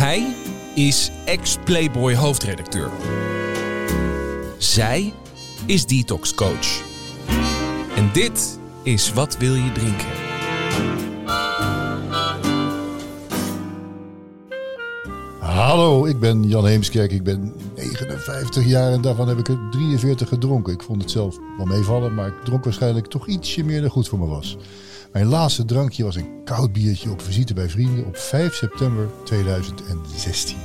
[0.00, 0.34] Hij
[0.74, 2.90] is ex-Playboy hoofdredacteur.
[4.58, 5.12] Zij
[5.66, 6.82] is detox coach.
[7.96, 10.08] En dit is Wat wil je drinken?
[15.38, 17.12] Hallo, ik ben Jan Heemskerk.
[17.12, 20.72] Ik ben 59 jaar en daarvan heb ik er 43 gedronken.
[20.72, 24.08] Ik vond het zelf wel meevallen, maar ik dronk waarschijnlijk toch ietsje meer dan goed
[24.08, 24.56] voor me was.
[25.12, 30.56] Mijn laatste drankje was een koud biertje op visite bij vrienden op 5 september 2016.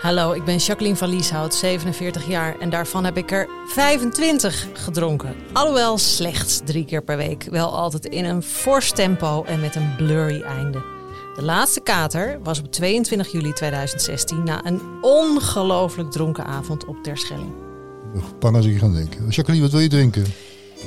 [0.00, 5.34] Hallo, ik ben Jacqueline van Lieshout, 47 jaar en daarvan heb ik er 25 gedronken.
[5.52, 9.96] Alhoewel slechts drie keer per week, wel altijd in een fors tempo en met een
[9.96, 10.82] blurry einde.
[11.34, 17.52] De laatste kater was op 22 juli 2016 na een ongelooflijk dronken avond op Terschelling.
[18.38, 19.28] Bang als ik gaan denken.
[19.28, 20.24] Jacqueline, wat wil je drinken?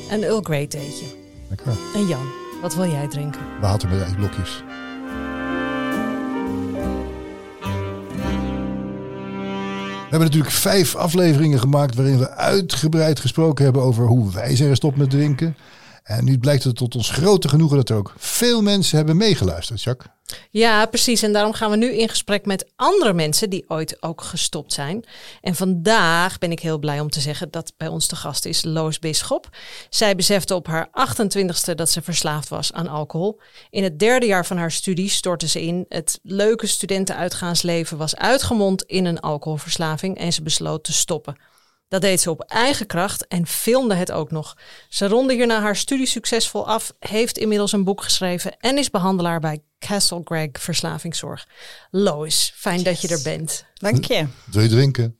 [0.09, 1.23] Een Earl Grey theetje.
[1.57, 1.73] Lekker.
[1.95, 2.25] En Jan,
[2.62, 3.41] wat wil jij drinken?
[3.62, 4.63] Water met ijsblokjes.
[10.04, 14.70] We hebben natuurlijk vijf afleveringen gemaakt waarin we uitgebreid gesproken hebben over hoe wij zijn
[14.70, 15.55] gestopt met drinken.
[16.04, 19.84] En nu blijkt het tot ons grote genoegen dat er ook veel mensen hebben meegeluisterd,
[19.84, 20.12] Jacques.
[20.49, 21.21] Ja, precies.
[21.21, 25.04] En daarom gaan we nu in gesprek met andere mensen die ooit ook gestopt zijn.
[25.41, 28.63] En vandaag ben ik heel blij om te zeggen dat bij ons de gast is
[28.63, 29.49] Loos Bisschop.
[29.90, 33.40] Zij besefte op haar 28ste dat ze verslaafd was aan alcohol.
[33.70, 35.85] In het derde jaar van haar studie stortte ze in.
[35.87, 41.51] Het leuke studentenuitgaansleven was uitgemond in een alcoholverslaving en ze besloot te stoppen.
[41.94, 44.58] Dat deed ze op eigen kracht en filmde het ook nog.
[44.90, 49.40] Ze ronde hierna haar studie succesvol af, heeft inmiddels een boek geschreven en is behandelaar
[49.40, 51.48] bij Castle Greg Verslavingszorg.
[51.91, 53.66] Lois, fijn dat je er bent.
[53.74, 54.27] Dank je.
[54.52, 55.18] Wil je drinken?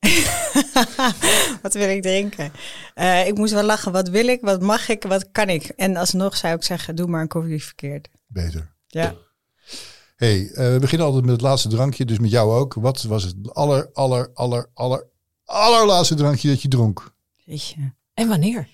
[1.62, 2.52] wat wil ik drinken?
[2.94, 3.92] Uh, ik moest wel lachen.
[3.92, 4.40] Wat wil ik?
[4.40, 5.02] Wat mag ik?
[5.02, 5.64] Wat kan ik?
[5.64, 8.08] En alsnog zou ik zeggen, doe maar een koffie verkeerd.
[8.26, 8.74] Beter.
[8.86, 9.14] Ja.
[10.16, 12.74] hey, uh, we beginnen altijd met het laatste drankje, dus met jou ook.
[12.74, 15.06] Wat was het aller, aller, aller, aller,
[15.46, 17.14] allerlaatste drankje dat je dronk?
[17.44, 17.92] Jeetje.
[18.14, 18.68] En wanneer?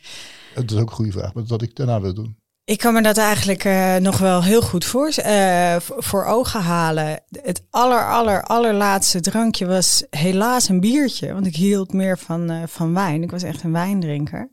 [0.54, 2.36] Dat is ook een goede vraag, maar dat ik daarna wil doen.
[2.64, 7.22] Ik kan me dat eigenlijk uh, nog wel heel goed voor, uh, voor ogen halen.
[7.30, 11.32] Het aller, aller, allerlaatste drankje was helaas een biertje.
[11.32, 13.22] Want ik hield meer van, uh, van wijn.
[13.22, 14.50] Ik was echt een wijndrinker.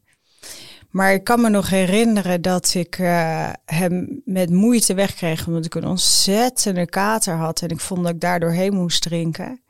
[0.90, 2.96] Maar ik kan me nog herinneren dat ik
[3.66, 5.48] hem met moeite wegkreeg.
[5.48, 7.62] Omdat ik een ontzettende kater had.
[7.62, 9.62] En ik vond dat ik daar doorheen moest drinken.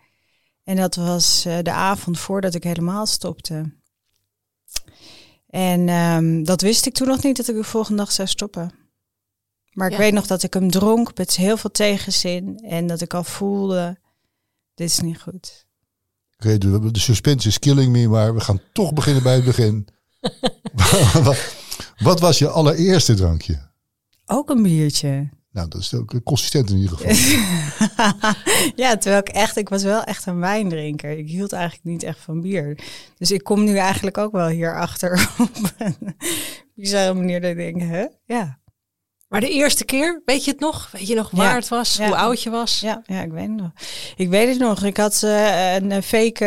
[0.70, 3.74] En dat was de avond voordat ik helemaal stopte.
[5.48, 8.72] En um, dat wist ik toen nog niet dat ik de volgende dag zou stoppen.
[9.72, 10.00] Maar ik ja.
[10.00, 12.58] weet nog dat ik hem dronk met heel veel tegenzin.
[12.58, 14.00] En dat ik al voelde,
[14.74, 15.68] dit is niet goed.
[16.34, 19.46] Oké, okay, de, de suspense is killing me, maar we gaan toch beginnen bij het
[19.46, 19.88] begin.
[21.24, 21.54] wat,
[22.10, 23.70] wat was je allereerste drankje?
[24.26, 25.30] Ook een biertje.
[25.52, 27.16] Nou, dat is ook consistent in ieder geval.
[28.84, 31.18] ja, terwijl ik echt, ik was wel echt een wijndrinker.
[31.18, 32.80] Ik hield eigenlijk niet echt van bier.
[33.18, 36.16] Dus ik kom nu eigenlijk ook wel hierachter op een
[36.76, 38.06] bizarre manier dat ik denk, hè?
[38.26, 38.60] Ja.
[39.28, 40.90] Maar de eerste keer, weet je het nog?
[40.92, 41.56] Weet je nog waar ja.
[41.56, 41.98] het was?
[41.98, 42.06] Ja.
[42.06, 42.80] Hoe oud je was?
[42.80, 43.72] Ja, ja, ik weet het nog.
[44.16, 44.84] Ik weet het nog.
[44.84, 46.46] Ik had uh, een fake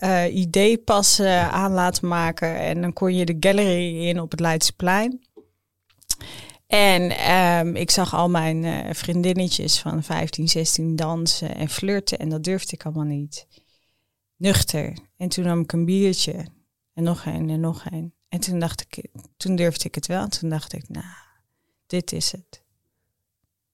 [0.00, 2.56] uh, ID-pas uh, aan laten maken.
[2.58, 5.20] En dan kon je de gallery in op het Leidseplein.
[6.72, 7.30] En
[7.66, 12.18] um, ik zag al mijn uh, vriendinnetjes van 15, 16 dansen en flirten.
[12.18, 13.46] En dat durfde ik allemaal niet.
[14.36, 14.98] Nuchter.
[15.16, 16.46] En toen nam ik een biertje.
[16.94, 18.14] En nog een en nog een.
[18.28, 19.04] En toen dacht ik,
[19.36, 20.22] toen durfde ik het wel.
[20.22, 21.04] En toen dacht ik, nou,
[21.86, 22.62] dit is het.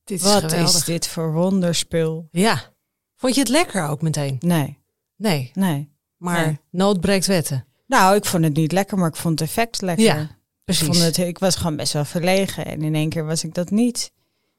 [0.04, 0.74] Dit is Wat geweldig.
[0.76, 2.28] is dit voor wonderspul?
[2.30, 2.72] Ja.
[3.16, 4.36] Vond je het lekker ook meteen?
[4.40, 4.78] Nee,
[5.16, 5.50] Nee.
[5.54, 5.92] nee.
[6.16, 6.58] Maar Nee.
[6.70, 7.66] nood breekt wetten.
[7.86, 10.04] Nou, ik vond het niet lekker, maar ik vond het effect lekker.
[10.04, 10.37] Ja,
[10.68, 10.86] ik, precies.
[10.86, 12.66] vond het, ik was gewoon best wel verlegen.
[12.66, 14.12] En in één keer was ik dat niet.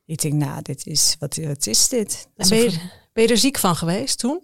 [0.06, 2.28] Ik denk, nou, dit is, wat, wat is dit?
[2.36, 2.80] En ben, je,
[3.14, 4.42] ben je er ziek van geweest toen?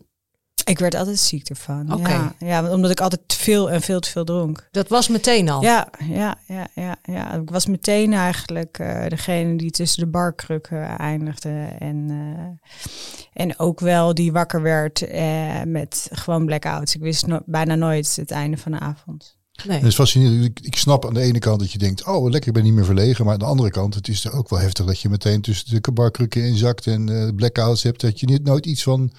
[0.63, 1.93] Ik werd altijd ziek ervan.
[1.93, 2.09] Oké.
[2.09, 4.67] Ja, ja, omdat ik altijd te veel en veel te veel dronk.
[4.71, 5.61] Dat was meteen al.
[5.61, 7.33] Ja, ja, ja, ja, ja.
[7.33, 11.67] Ik was meteen eigenlijk eh, degene die tussen de barkrukken eindigde.
[11.79, 16.95] En, eh, en ook wel die wakker werd eh, met gewoon blackouts.
[16.95, 19.34] Ik wist no bijna nooit het einde van de avond.
[19.63, 19.77] Nee.
[19.77, 20.45] Het is fascinerend.
[20.45, 22.73] Ik, ik snap aan de ene kant dat je denkt, oh lekker, ik ben niet
[22.73, 23.25] meer verlegen.
[23.25, 25.81] Maar aan de andere kant, het is er ook wel heftig dat je meteen tussen
[25.81, 28.01] de barkrukken inzakt en eh, blackouts hebt.
[28.01, 29.11] Dat je niet nooit iets van,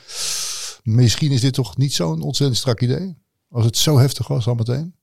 [0.83, 3.17] misschien is dit toch niet zo'n ontzettend strak idee?
[3.49, 4.95] Als het zo heftig was al meteen.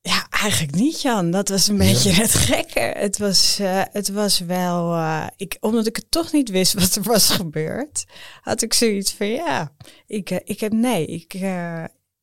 [0.00, 1.30] Ja, eigenlijk niet, Jan.
[1.30, 2.80] Dat was een beetje het gekke.
[2.96, 6.94] Het was, eh, het was wel, eh, ik, omdat ik het toch niet wist wat
[6.94, 8.04] er was gebeurd,
[8.40, 9.72] had ik zoiets van, ja,
[10.06, 11.32] ik, ik heb, nee, ik,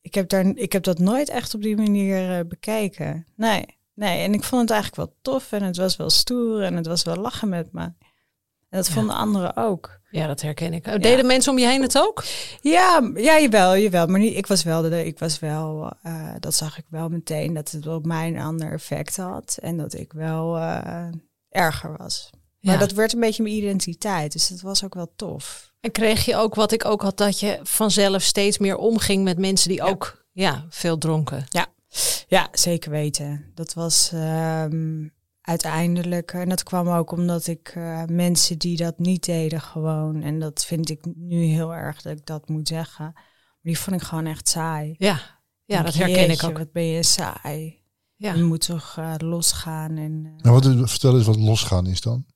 [0.02, 3.26] ik, heb daar, ik heb dat nooit echt op die manier eh, bekeken.
[3.36, 3.64] Nee,
[3.94, 4.22] nee.
[4.22, 7.02] En ik vond het eigenlijk wel tof en het was wel stoer en het was
[7.02, 7.82] wel lachen met me.
[7.82, 10.00] En dat vonden anderen ook.
[10.10, 11.02] Ja, dat herken ik.
[11.02, 12.24] Deden mensen om je heen het ook?
[12.60, 14.06] Ja, ja jawel, jawel.
[14.06, 17.54] Maar niet, ik was wel, de, ik was wel uh, dat zag ik wel meteen,
[17.54, 19.58] dat het op mij een ander effect had.
[19.60, 21.06] En dat ik wel uh,
[21.48, 22.30] erger was.
[22.60, 24.32] Maar dat werd een beetje mijn identiteit.
[24.32, 25.71] Dus dat was ook wel tof.
[25.82, 29.38] En kreeg je ook wat ik ook had, dat je vanzelf steeds meer omging met
[29.38, 31.46] mensen die ook ja, veel dronken?
[31.48, 31.66] Ja.
[32.28, 33.50] ja, zeker weten.
[33.54, 39.24] Dat was um, uiteindelijk, en dat kwam ook omdat ik uh, mensen die dat niet
[39.24, 43.24] deden gewoon, en dat vind ik nu heel erg dat ik dat moet zeggen, maar
[43.62, 44.94] die vond ik gewoon echt saai.
[44.98, 45.20] Ja,
[45.64, 46.58] ja dat herken ik ook.
[46.58, 47.80] Wat ben je saai.
[48.16, 48.34] Ja.
[48.34, 49.96] Je moet toch uh, losgaan.
[49.96, 52.26] En, uh, nou, wat, vertel eens wat losgaan is dan.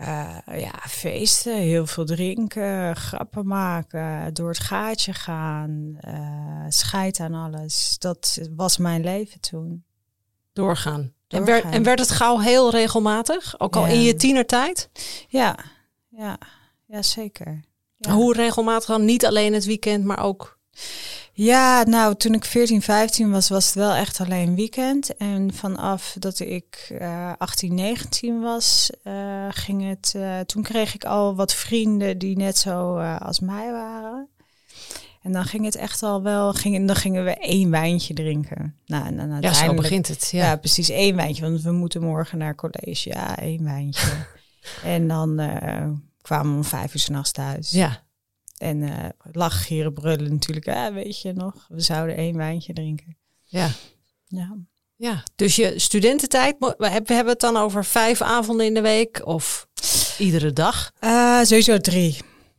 [0.00, 7.34] Uh, ja, feesten, heel veel drinken, grappen maken, door het gaatje gaan, uh, scheid aan
[7.34, 7.96] alles.
[7.98, 9.84] Dat was mijn leven toen.
[10.52, 11.12] Doorgaan.
[11.28, 13.60] En, werd, en werd het gauw heel regelmatig?
[13.60, 14.90] Ook al in je tienertijd?
[15.28, 15.56] Ja,
[16.08, 16.38] ja,
[16.86, 17.64] ja zeker.
[17.96, 18.12] Ja.
[18.12, 19.04] Hoe regelmatig dan?
[19.04, 20.58] Niet alleen het weekend, maar ook
[21.38, 25.16] ja, nou, toen ik 14, 15 was, was het wel echt alleen weekend.
[25.16, 30.12] En vanaf dat ik uh, 18, 19 was, uh, ging het.
[30.16, 34.28] Uh, toen kreeg ik al wat vrienden die net zo als mij waren.
[35.22, 38.76] En dan ging het echt al wel, ging, dan gingen we één wijntje drinken.
[38.86, 40.28] Nou, en dan ja, zo begint het.
[40.30, 40.44] Ja.
[40.44, 40.56] ja.
[40.56, 43.08] precies één wijntje, want we moeten morgen naar college.
[43.08, 44.26] Ja, één wijntje.
[44.84, 45.36] en dan
[46.22, 47.70] kwamen we om vijf uur s'nachts thuis.
[47.70, 48.04] Ja.
[48.56, 50.66] En uh, lachen, gieren, brullen natuurlijk.
[50.66, 53.16] Ja, weet je nog, we zouden één wijntje drinken.
[53.44, 53.70] Ja.
[54.26, 54.56] Ja.
[54.96, 59.68] Ja, dus je studententijd, we hebben het dan over vijf avonden in de week of
[60.18, 60.92] iedere dag?
[61.00, 62.16] Uh, sowieso drie.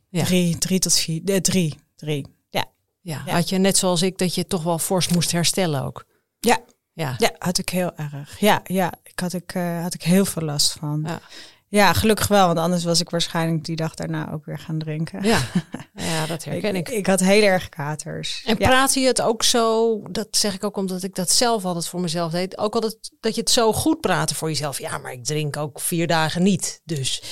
[0.08, 0.24] Ja.
[0.24, 1.20] Drie, drie tot vier.
[1.24, 2.26] Uh, drie, drie.
[2.50, 2.64] Ja.
[3.00, 3.22] ja.
[3.26, 3.32] ja.
[3.32, 6.04] Had je net zoals ik dat je toch wel fors moest herstellen ook?
[6.40, 6.58] Ja.
[6.92, 7.14] Ja.
[7.18, 8.40] ja, had ik heel erg.
[8.40, 8.92] Ja, ja.
[9.02, 11.02] Ik had ik, uh, had ik heel veel last van.
[11.06, 11.20] Ja.
[11.70, 15.24] Ja, gelukkig wel, want anders was ik waarschijnlijk die dag daarna ook weer gaan drinken.
[15.24, 15.40] Ja,
[15.94, 16.88] ja dat herken ik.
[16.88, 16.94] ik.
[16.94, 18.42] Ik had heel erg katers.
[18.46, 21.88] En praat je het ook zo, dat zeg ik ook omdat ik dat zelf altijd
[21.88, 24.78] voor mezelf deed, ook altijd dat je het zo goed praten voor jezelf.
[24.78, 27.22] Ja, maar ik drink ook vier dagen niet, dus.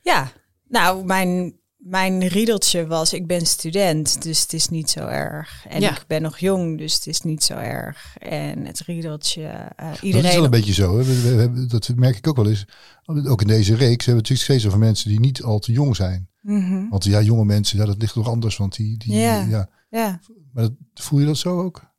[0.00, 0.32] Ja,
[0.68, 5.66] nou, mijn mijn riedeltje was, ik ben student, dus het is niet zo erg.
[5.68, 8.16] En ik ben nog jong, dus het is niet zo erg.
[8.18, 10.12] En het riedeltje, uh, iedereen...
[10.12, 11.04] Dat is wel een beetje zo, hè?
[11.04, 12.64] We, we, dat merk ik ook wel eens.
[13.04, 15.96] Ook in deze reeks hebben we natuurlijk steeds over mensen die niet al te jong
[15.96, 16.28] zijn.
[16.40, 18.56] Mm Want ja, jonge mensen, ja, dat ligt nog anders.
[18.56, 19.42] Want die, die ja.
[19.42, 19.68] ja.
[19.90, 20.20] ja.
[20.52, 21.90] Maar dat, voel je dat zo ook?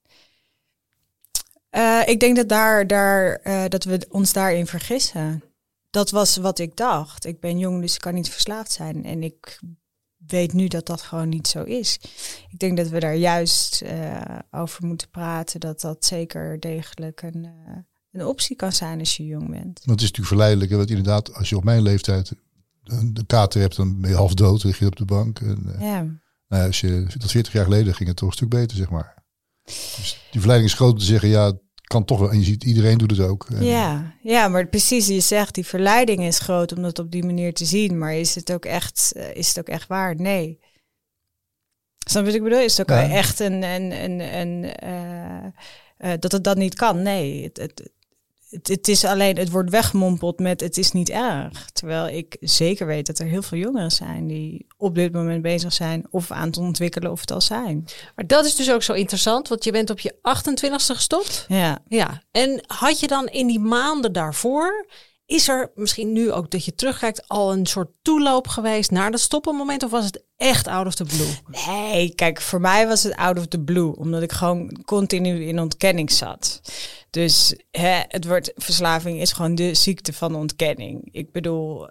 [1.71, 5.44] Uh, ik denk dat, daar, daar, uh, dat we ons daarin vergissen
[5.93, 7.25] dat was wat ik dacht.
[7.25, 9.05] Ik ben jong, dus ik kan niet verslaafd zijn.
[9.05, 9.59] En ik
[10.17, 11.99] weet nu dat dat gewoon niet zo is.
[12.49, 15.59] Ik denk dat we daar juist uh, over moeten praten.
[15.59, 17.77] Dat dat zeker degelijk een, uh,
[18.11, 19.61] een optie kan zijn als je jong bent.
[19.63, 20.71] Want het is natuurlijk verleidelijk.
[20.71, 22.31] Want inderdaad, als je op mijn leeftijd
[23.13, 24.63] de kater hebt, dan ben je half dood.
[24.63, 25.39] lig je op de bank.
[25.39, 26.05] En, uh, ja.
[26.47, 29.23] nou, als je, dat 40 jaar geleden ging het toch een stuk beter, zeg maar.
[29.63, 31.53] Dus die verleiding is groot om te zeggen, ja,
[31.93, 32.31] kan toch wel.
[32.31, 33.47] En je ziet, iedereen doet het ook.
[33.59, 37.53] Ja, ja, maar precies, je zegt, die verleiding is groot om dat op die manier
[37.53, 37.97] te zien.
[37.97, 40.15] Maar is het ook echt, is het ook echt waar?
[40.15, 40.59] Nee.
[42.05, 42.59] Snap je wat ik bedoel?
[42.59, 43.09] Is het ook ja.
[43.09, 47.01] echt een, een, een, een uh, uh, dat het dat niet kan?
[47.01, 47.89] Nee, het, het,
[48.53, 51.69] het, het, is alleen, het wordt weggemompeld met het is niet erg.
[51.71, 55.74] Terwijl ik zeker weet dat er heel veel jongeren zijn die op dit moment bezig
[55.74, 57.86] zijn of aan het ontwikkelen of het al zijn.
[58.15, 61.45] Maar dat is dus ook zo interessant, want je bent op je 28ste gestopt.
[61.48, 61.79] Ja.
[61.88, 62.22] Ja.
[62.31, 64.86] En had je dan in die maanden daarvoor,
[65.25, 69.20] is er misschien nu ook dat je terugkijkt al een soort toeloop geweest naar dat
[69.20, 71.62] stoppenmoment of was het echt out of the blue?
[71.68, 75.60] Nee, kijk, voor mij was het out of the blue, omdat ik gewoon continu in
[75.60, 76.62] ontkenning zat.
[77.10, 81.10] Dus hè, het wordt verslaving is gewoon de ziekte van ontkenning.
[81.12, 81.89] Ik bedoel,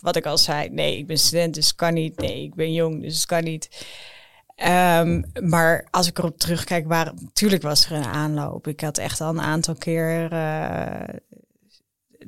[0.00, 2.16] wat ik al zei, nee, ik ben student, dus kan niet.
[2.16, 3.68] Nee, ik ben jong, dus kan niet.
[4.66, 8.66] Um, maar als ik erop terugkijk, waar, natuurlijk was er een aanloop.
[8.66, 11.16] Ik had echt al een aantal keer uh,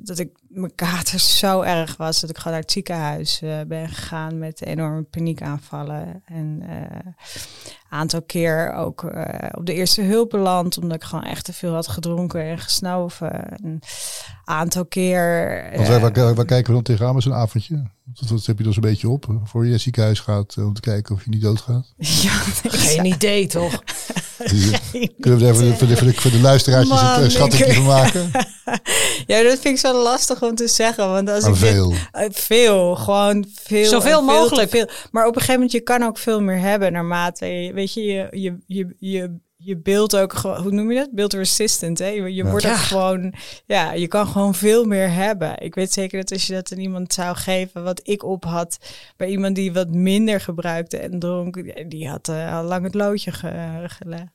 [0.01, 3.89] dat ik mijn kater zo erg was dat ik gewoon naar het ziekenhuis uh, ben
[3.89, 6.23] gegaan met enorme paniekaanvallen.
[6.25, 7.13] En een uh,
[7.89, 11.73] aantal keer ook uh, op de eerste hulp beland, omdat ik gewoon echt te veel
[11.73, 13.63] had gedronken en gesnoven.
[13.63, 13.81] Een
[14.43, 15.63] aantal keer.
[15.75, 17.83] Want waar, waar, waar, kijken we dan tegenaan met zo'n avondje?
[18.03, 20.73] Dat, dat heb je dus een beetje op voor je naar het ziekenhuis gaat om
[20.73, 21.93] te kijken of je niet doodgaat?
[22.23, 22.31] Ja,
[22.63, 23.83] geen idee toch?
[25.19, 28.31] Kunnen we er even voor de, voor de, voor de luisteraartjes schatje van maken?
[29.31, 31.09] ja, dat vind ik zo lastig om te zeggen.
[31.09, 31.91] Want als maar ik veel.
[31.91, 33.85] Uh, veel, gewoon veel.
[33.85, 34.69] Zoveel veel mogelijk.
[34.69, 34.87] Veel.
[35.11, 38.03] Maar op een gegeven moment, je kan ook veel meer hebben naarmate, je, weet je,
[38.03, 41.09] je, je, je, je je beeld ook gewoon, hoe noem je dat?
[41.11, 41.99] Beeld resistant.
[41.99, 42.07] Hè?
[42.07, 42.49] Je, je Ja.
[42.49, 42.77] wordt ook Ja.
[42.77, 43.33] gewoon,
[43.65, 45.61] ja, je kan gewoon veel meer hebben.
[45.61, 48.77] Ik weet zeker dat als je dat aan iemand zou geven, wat ik op had,
[49.17, 53.31] bij iemand die wat minder gebruikte en dronk, die had eh, al lang het loodje
[53.31, 54.27] ge- gelegd.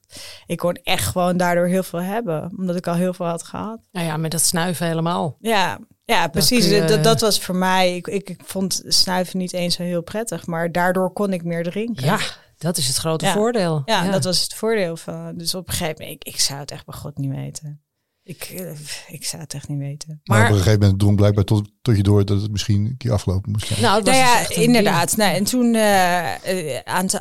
[0.47, 3.79] Ik kon echt gewoon daardoor heel veel hebben, omdat ik al heel veel had gehad.
[3.93, 5.37] Nou ja, met dat snuiven helemaal.
[5.41, 6.69] Ja, ja precies.
[6.69, 7.97] je- Dat, dat was voor mij.
[7.97, 11.63] Ik, ik, ik vond snuiven niet eens zo heel prettig, maar daardoor kon ik meer
[11.63, 12.05] drinken.
[12.05, 12.19] Ja,
[12.59, 13.33] dat is het grote Ja.
[13.33, 13.83] voordeel.
[13.85, 15.37] Ja, dat was het voordeel van.
[15.37, 17.83] Dus op een gegeven moment, ik, ik zou het echt bij God niet weten.
[18.23, 18.71] Ik, eh,
[19.09, 20.21] ik zou het echt niet weten.
[20.25, 22.85] Maar, Maar- op een gegeven moment drong blijkbaar tot, tot je door dat het misschien
[22.87, 23.81] een keer afgelopen moest zijn.
[23.81, 25.17] Nou, het was Nou dus ja, echt een inderdaad.
[25.17, 27.21] Nou, en toen eh, eh, aantal,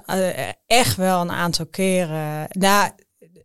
[0.66, 2.46] echt wel een aantal keren.
[2.50, 2.92] Nou,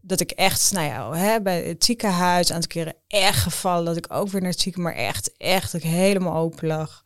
[0.00, 3.84] dat ik echt, nou ja, hè, bij het ziekenhuis, een aantal keren echt gevallen.
[3.84, 7.02] Dat ik ook weer naar het ziekenhuis, maar echt, echt, dat ik helemaal open lag.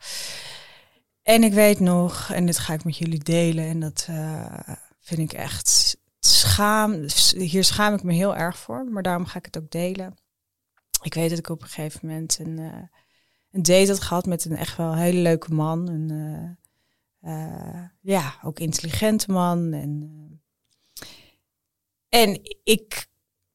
[1.26, 4.68] En ik weet nog, en dit ga ik met jullie delen, en dat eh,
[5.00, 7.06] vind ik echt schaam.
[7.36, 10.14] Hier schaam ik me heel erg voor, maar daarom ga ik het ook delen.
[11.02, 12.82] Ik weet dat ik op een gegeven moment een, eh,
[13.50, 15.88] een date had gehad met een echt wel hele leuke man.
[15.88, 16.10] Een,
[17.20, 19.72] eh, ja, ook intelligente man.
[19.72, 20.42] En,
[22.08, 23.06] en ik,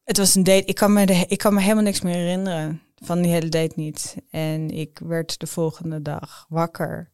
[0.04, 2.82] het was een date, ik kan, me de, ik kan me helemaal niks meer herinneren
[2.96, 4.16] van die hele date niet.
[4.30, 7.11] En ik werd de volgende dag wakker.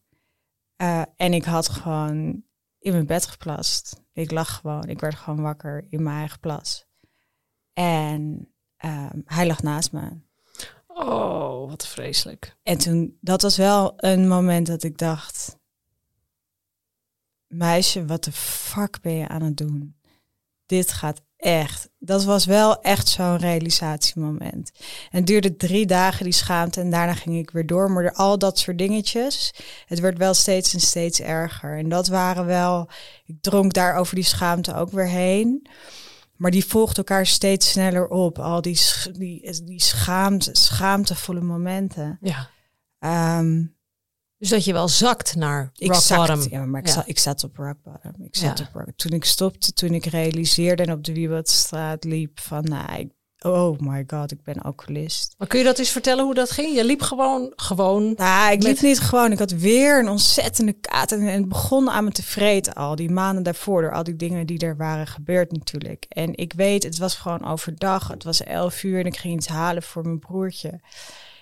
[0.77, 2.43] Eh, en ik had gewoon
[2.79, 4.01] in mijn bed geplast.
[4.13, 6.85] Ik lag gewoon, ik werd gewoon wakker in mijn eigen plas.
[7.73, 10.19] En ehm, hij lag naast me.
[10.87, 12.57] Oh, wat vreselijk.
[12.63, 15.57] En toen, dat was wel een moment dat ik dacht,
[17.47, 19.99] meisje, wat de fuck ben je aan het doen?
[20.65, 21.89] Dit gaat echt.
[21.99, 24.71] Dat was wel echt zo'n realisatiemoment.
[25.11, 27.91] En het duurde drie dagen die schaamte en daarna ging ik weer door.
[27.91, 29.53] Maar al dat soort dingetjes,
[29.85, 31.77] het werd wel steeds en steeds erger.
[31.77, 32.89] En dat waren wel,
[33.25, 35.67] ik dronk daar over die schaamte ook weer heen.
[36.35, 38.39] Maar die volgt elkaar steeds sneller op.
[38.39, 38.79] Al die,
[39.11, 42.17] die, die schaamte, schaamtevolle momenten.
[42.21, 42.49] Ja.
[42.99, 43.63] Ehm,
[44.39, 46.47] Dus dat je wel zakt naar ik rock bottom.
[46.49, 46.93] Ja, maar ik, Ja.
[46.93, 48.13] Zat, ik zat op rock bottom.
[48.25, 48.65] Ik zat Ja.
[48.65, 48.95] op rock.
[48.95, 53.79] Toen ik stopte, toen ik realiseerde en op de Wiebadstraat liep van, nou, ik- oh
[53.79, 55.33] my god, ik ben alcoholist.
[55.37, 56.75] Maar kun je dat eens vertellen hoe dat ging?
[56.75, 58.13] Je liep gewoon, gewoon.
[58.15, 59.31] Nou, ik liep Met- niet gewoon.
[59.31, 61.11] Ik had weer een ontzettende kaart.
[61.11, 62.95] En en het begon aan me te vreten al.
[62.95, 63.81] Die maanden daarvoor.
[63.81, 66.05] Door al die dingen die er waren gebeurd natuurlijk.
[66.09, 68.07] En ik weet, het was gewoon overdag.
[68.07, 70.79] Het was elf uur en ik ging iets halen voor mijn broertje.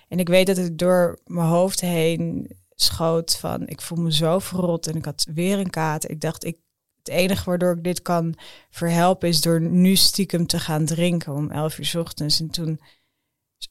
[0.08, 3.66] En ik weet dat het door mijn hoofd heen schoot van...
[3.66, 6.10] Ik voel me zo verrot en ik had weer een kaart.
[6.10, 6.56] Ik dacht, ik,
[6.96, 8.34] het enige waardoor ik dit kan
[8.70, 9.28] verhelpen...
[9.28, 12.40] is door nu stiekem te gaan drinken om elf uur ochtends.
[12.40, 12.80] En toen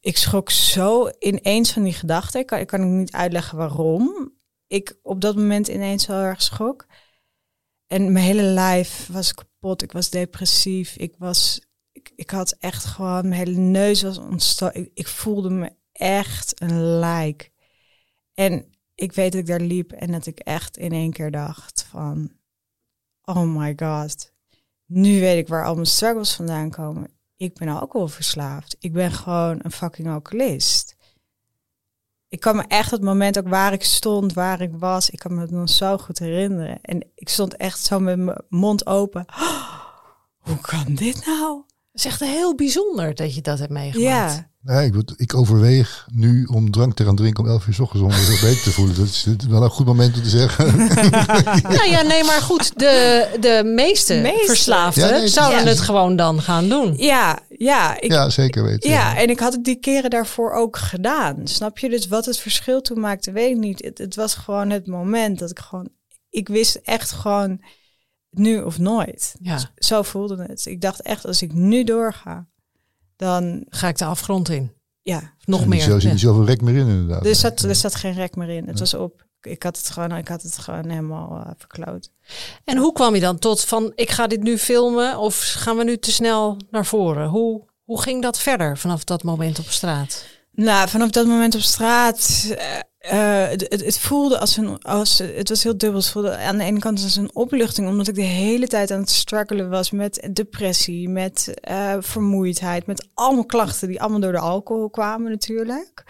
[0.02, 2.40] ik schrok zo ineens van die gedachte.
[2.40, 4.34] Ik kan, ik kan niet uitleggen waarom
[4.68, 6.86] ik op dat moment ineens zo erg schrok.
[7.88, 9.82] En mijn hele lijf was kapot.
[9.82, 10.96] Ik was depressief.
[10.96, 14.82] Ik was, ik, ik had echt gewoon, mijn hele neus was ontstoken.
[14.82, 17.52] Ik, ik voelde me echt een lijk.
[18.34, 21.88] En ik weet dat ik daar liep en dat ik echt in één keer dacht
[21.90, 22.32] van,
[23.24, 24.34] oh my god,
[24.86, 27.14] nu weet ik waar al mijn struggles vandaan komen.
[27.38, 28.76] Ik ben alcoholverslaafd.
[28.80, 30.96] Ik ben gewoon een fucking alcoholist.
[32.28, 35.34] Ik kan me echt het moment ook waar ik stond, waar ik was, ik kan
[35.34, 36.82] me het nog zo goed herinneren.
[36.82, 39.26] En ik stond echt zo met mijn mond open.
[40.46, 41.64] hoe kan dit nou?
[41.92, 44.36] Het is echt heel bijzonder dat je dat hebt meegemaakt.
[44.36, 47.80] Ja, Nee, ik, ik overweeg nu om drank te gaan drinken om 11 uur 's
[47.80, 48.96] ochtends om me weer beter te voelen.
[48.96, 50.76] Dat is wel een goed moment om te zeggen.
[51.76, 52.80] Nou ja, nee, maar goed.
[52.80, 54.46] De, de meeste, Meeste.
[54.46, 55.68] verslaafden Ja, nee, zouden ja.
[55.68, 56.94] het gewoon dan gaan doen.
[56.98, 58.02] ja, ja.
[58.02, 58.90] Ik, ja, zeker weten.
[58.90, 61.42] Ja, en ik had het die keren daarvoor ook gedaan.
[61.44, 61.90] Snap je?
[61.90, 63.84] Dus wat het verschil toen maakte, weet ik niet.
[63.84, 65.90] Het, het was gewoon het moment dat ik gewoon...
[66.30, 67.62] Ik wist echt gewoon
[68.30, 69.36] nu of nooit.
[69.42, 70.66] Ja, Zo voelde het.
[70.66, 72.48] Ik dacht echt, als ik nu doorga,
[73.16, 74.72] dan ga ik de afgrond in.
[75.02, 75.34] ja.
[75.46, 75.82] Nog Er meer.
[75.82, 76.10] zit Ja.
[76.10, 77.26] niet zoveel rek meer in inderdaad.
[77.26, 78.68] Er zat, er zat geen rek meer in.
[78.68, 79.26] Het was op.
[79.42, 82.12] Ik had het gewoon, ik had het gewoon helemaal eh, verkloot.
[82.64, 85.84] En hoe kwam je dan tot van ik ga dit nu filmen of gaan we
[85.84, 87.28] nu te snel naar voren?
[87.28, 90.26] Hoe, hoe ging dat verder vanaf dat moment op straat?
[90.52, 92.66] Nou, vanaf dat moment op straat, eh,
[93.10, 96.00] eh, het, het, het voelde als een, als, het was heel dubbel.
[96.00, 99.00] Het voelde aan de ene kant als een opluchting, omdat ik de hele tijd aan
[99.00, 104.40] het struggelen was met depressie, met eh, vermoeidheid, met allemaal klachten die allemaal door de
[104.40, 106.04] alcohol kwamen natuurlijk.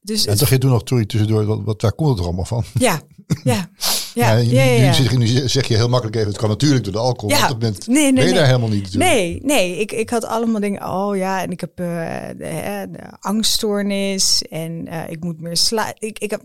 [0.00, 2.24] Dus En het- toch je toen nog, sorry, tussendoor, wat, wat, waar komt het er
[2.24, 2.64] allemaal van?
[2.74, 3.00] ja,
[3.44, 3.68] ja,
[4.16, 4.86] ja, ja, nu, ja, ja.
[4.86, 7.36] Nu, zeg, nu zeg je heel makkelijk even, het kan natuurlijk door de alcohol.
[7.36, 7.48] Ja.
[7.48, 8.34] dat Nee, nee, ben je nee.
[8.34, 9.12] daar helemaal niet natuurlijk.
[9.12, 10.88] Nee, nee, ik, ik had allemaal dingen.
[10.88, 15.94] Oh ja, en ik heb eh, de, de angststoornis en eh, ik moet meer slapen.
[15.98, 16.42] Ik, ik, heb,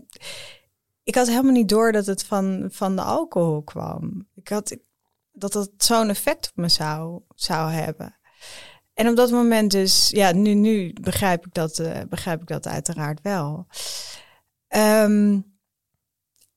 [1.02, 4.28] ik had helemaal niet door dat het van, van de alcohol kwam.
[4.34, 4.76] Ik had,
[5.32, 8.16] dat dat zo'n effect op me zou, zou hebben.
[8.94, 12.66] En op dat moment dus, ja, nu, nu begrijp, ik dat, eh, begrijp ik dat
[12.66, 13.66] uiteraard wel.
[14.68, 15.40] Ehm,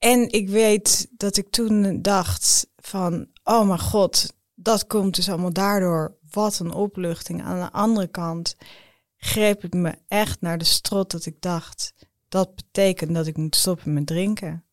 [0.05, 5.53] en ik weet dat ik toen dacht van, oh mijn god, dat komt dus allemaal
[5.53, 6.17] daardoor.
[6.29, 7.43] Wat een opluchting.
[7.43, 8.55] Aan de andere kant
[9.17, 11.93] greep het me echt naar de strot dat ik dacht,
[12.29, 14.65] dat betekent dat ik moet stoppen met drinken.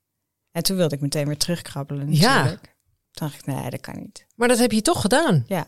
[0.50, 2.44] En toen wilde ik meteen weer terugkrabbelen natuurlijk.
[2.44, 2.70] Ja.
[3.10, 4.26] Toen dacht ik, nee, dat kan niet.
[4.36, 5.44] Maar dat heb je toch gedaan?
[5.46, 5.66] Ja.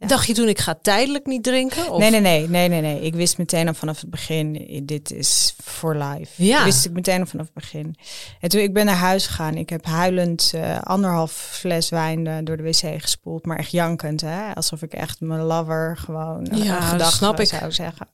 [0.00, 0.06] Ja.
[0.06, 1.90] Dacht je toen, ik ga tijdelijk niet drinken?
[1.92, 1.98] Of?
[1.98, 3.00] Nee, nee, nee, nee, nee, nee.
[3.00, 6.44] Ik wist meteen al vanaf het begin, eh, dit is for life.
[6.44, 6.64] Ja.
[6.64, 7.96] Wist ik meteen al vanaf het begin.
[8.40, 12.36] En toen ik ben naar huis gegaan, ik heb huilend eh, anderhalf fles wijn eh,
[12.44, 14.54] door de wc gespoeld, maar echt jankend, hè?
[14.54, 17.46] alsof ik echt mijn lover gewoon eh, Ja, een dat gedachte snap ik.
[17.46, 18.08] zou zeggen.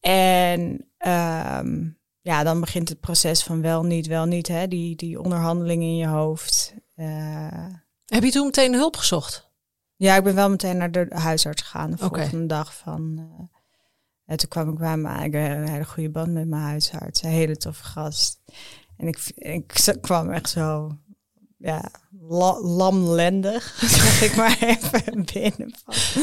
[0.00, 1.84] En ehm,
[2.20, 4.68] ja, dan begint het proces van wel niet, wel niet, hè?
[4.68, 6.74] Die, die onderhandeling in je hoofd.
[6.94, 7.06] Eh,
[8.06, 9.47] Heb je toen meteen hulp gezocht?
[9.98, 13.14] Ja, ik ben wel meteen naar de huisarts gegaan de volgende dag van.
[13.18, 13.44] eh,
[14.26, 17.22] en toen kwam ik bij me, ik heb een hele goede band met mijn huisarts,
[17.22, 18.40] een hele toffe gast.
[18.96, 20.98] En ik, ik kwam echt zo,
[21.58, 21.90] ja,
[22.20, 26.22] la, lamlendig, zeg ik maar even binnen van,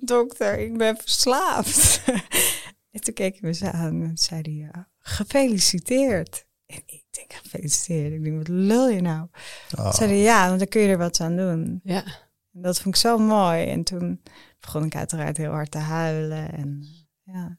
[0.00, 2.02] dokter, ik ben verslaafd.
[2.92, 6.46] en toen keek hij me zo aan en zei hij, ja, gefeliciteerd.
[6.66, 8.12] En ik denk, gefeliciteerd.
[8.12, 9.28] Ik denk, wat lul je nou?
[9.76, 11.80] Ah, Zei hij, ja, want dan kun je er wat aan doen.
[11.84, 12.04] Ja.
[12.52, 13.66] En dat vond ik zo mooi.
[13.66, 14.22] En toen
[14.60, 16.52] begon ik uiteraard heel hard te huilen.
[16.52, 16.86] En
[17.22, 17.58] ja.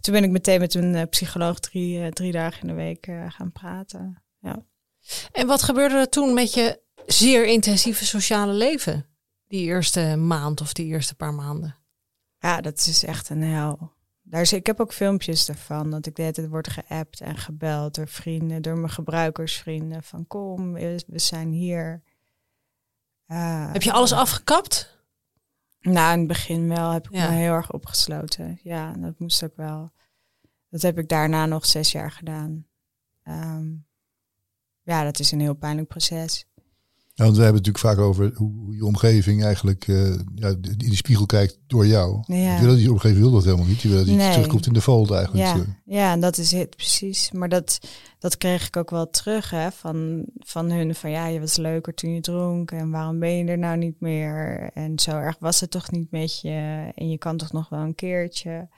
[0.00, 3.06] Toen ben ik meteen met een eh, psycholoog drie, eh, drie dagen in de week
[3.06, 4.22] eh, gaan praten.
[4.38, 4.66] Ja.
[5.32, 9.06] En wat gebeurde er toen met je zeer intensieve sociale leven?
[9.48, 11.76] Die eerste maand of die eerste paar maanden?
[12.38, 13.92] ja, dat is echt een hel.
[14.22, 15.90] Daar is, ik heb ook filmpjes ervan.
[15.90, 20.02] Dat ik de hele tijd word geappt en gebeld door vrienden, door mijn gebruikersvrienden.
[20.02, 22.02] Van kom, we zijn hier.
[23.26, 24.92] Eh, Heb je alles afgekapt?
[25.80, 27.28] Nou, in het begin wel heb ik Ja.
[27.30, 28.58] me heel erg opgesloten.
[28.62, 29.92] Ja, dat moest ook wel.
[30.70, 32.66] Dat heb ik daarna nog zes jaar gedaan.
[33.22, 33.66] Ehm,
[34.82, 36.46] ja, dat is een heel pijnlijk proces.
[37.16, 40.74] Ja, want we hebben het natuurlijk vaak over hoe, je omgeving eigenlijk eh, ja, in
[40.78, 42.22] die spiegel kijkt door jou.
[42.26, 42.54] Ja.
[42.54, 43.80] Je wil dat die omgeving wil dat helemaal niet.
[43.80, 44.32] Je wil dat die Nee.
[44.32, 45.44] terugkomt in de fold eigenlijk.
[45.46, 47.30] Ja, Eh, ja, en dat is het precies.
[47.32, 47.78] Maar dat,
[48.24, 50.94] dat kreeg ik ook wel terug hè, van, van hun.
[50.94, 52.70] Van ja, je was leuker toen je dronk.
[52.70, 54.70] En waarom ben je er nou niet meer?
[54.74, 56.90] En zo erg was het toch niet met je.
[56.94, 58.68] En je kan toch nog wel een keertje.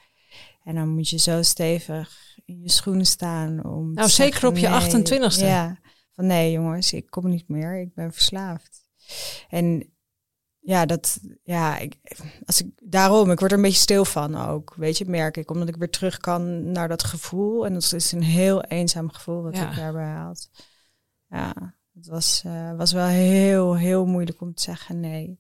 [0.65, 3.65] En dan moet je zo stevig in je schoenen staan.
[3.65, 5.31] Om Nou, zeker zeggen, op je nee.
[5.33, 5.45] 28ste.
[5.45, 5.79] Ja,
[6.15, 7.81] van nee jongens, ik kom niet meer.
[7.81, 8.89] Ik ben verslaafd.
[9.49, 9.96] En
[10.67, 11.97] ja, dat, ja, ik,
[12.47, 15.51] als ik, daarom, ik word er een beetje stil van ook, weet je, merk ik.
[15.51, 17.67] Omdat ik weer terug kan naar dat gevoel.
[17.67, 19.71] En dat is een heel eenzaam gevoel wat Ja.
[19.71, 20.51] ik daarbij had.
[21.29, 25.39] Ja, het was, eh, was wel heel, heel moeilijk om te zeggen nee.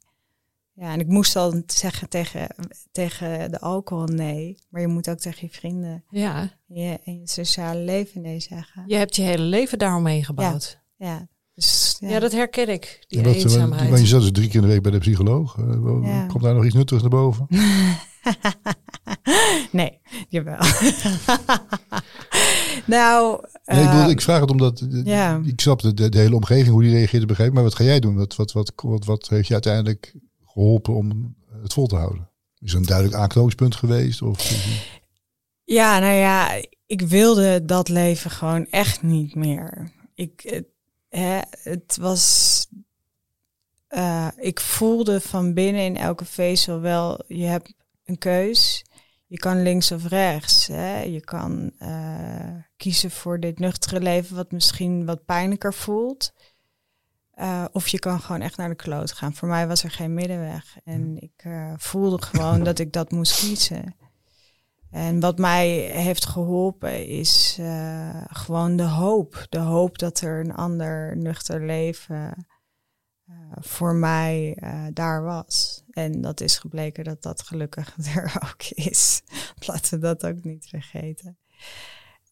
[0.73, 2.49] Ja, en ik moest al zeggen tegen,
[2.93, 4.59] tegen de alcohol nee.
[4.69, 6.51] Maar je moet ook tegen je vrienden Ja.
[6.67, 8.85] je, en je sociale leven nee zeggen.
[8.87, 10.81] Je hebt je hele leven daaromheen gebouwd.
[10.97, 13.05] Ja, dus, Ja, dat herken ik.
[13.09, 13.91] Die en dat, eenzaamheid.
[13.91, 15.57] Maar je zat dus drie keer in de week bij de psycholoog.
[15.59, 16.29] Eh.
[16.29, 17.47] Komt daar nog iets nuttigs naar boven?
[19.73, 20.59] nee, jawel.
[22.87, 25.41] nou, Nee, ik, bedoel, eh, ik vraag het omdat eh, ja.
[25.45, 27.53] ik snap de, de, de hele omgeving, hoe die reageert, begrijp.
[27.53, 28.17] Maar wat ga jij doen?
[28.17, 30.15] Wat, wat, wat, wat, wat heeft je uiteindelijk
[30.45, 32.31] geholpen om het vol te houden?
[32.59, 34.23] Is er een duidelijk aanknopingspunt geweest?
[34.23, 34.65] Of,
[35.65, 39.93] ja, nou ja, ik wilde dat leven gewoon echt niet meer.
[40.15, 40.67] Ik, het,
[41.19, 42.67] hè, het was,
[43.87, 47.75] eh, ik voelde van binnen in elke vezel wel, je hebt
[48.05, 48.85] een keus.
[49.29, 50.67] Je kan links of rechts.
[50.67, 51.03] Hè?
[51.03, 56.33] Je kan eh, kiezen voor dit nuchtere leven, wat misschien wat pijnlijker voelt.
[57.31, 59.35] Eh, of je kan gewoon echt naar de kloot gaan.
[59.35, 60.77] Voor mij was er geen middenweg.
[60.85, 63.97] En ik eh, voelde gewoon dat ik dat moest kiezen.
[64.91, 69.47] En wat mij heeft geholpen is eh, gewoon de hoop.
[69.49, 72.47] De hoop dat er een ander nuchter leven
[73.27, 75.85] eh, voor mij eh, daar was.
[75.91, 79.23] En dat is gebleken dat dat gelukkig er ook is.
[79.67, 81.39] Laten we dat ook niet vergeten.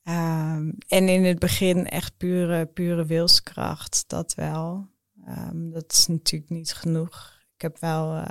[0.02, 4.88] Ehm, en in het begin echt pure, pure wilskracht, dat wel.
[5.26, 7.42] Ehm, dat is natuurlijk niet genoeg.
[7.54, 8.24] Ik heb wel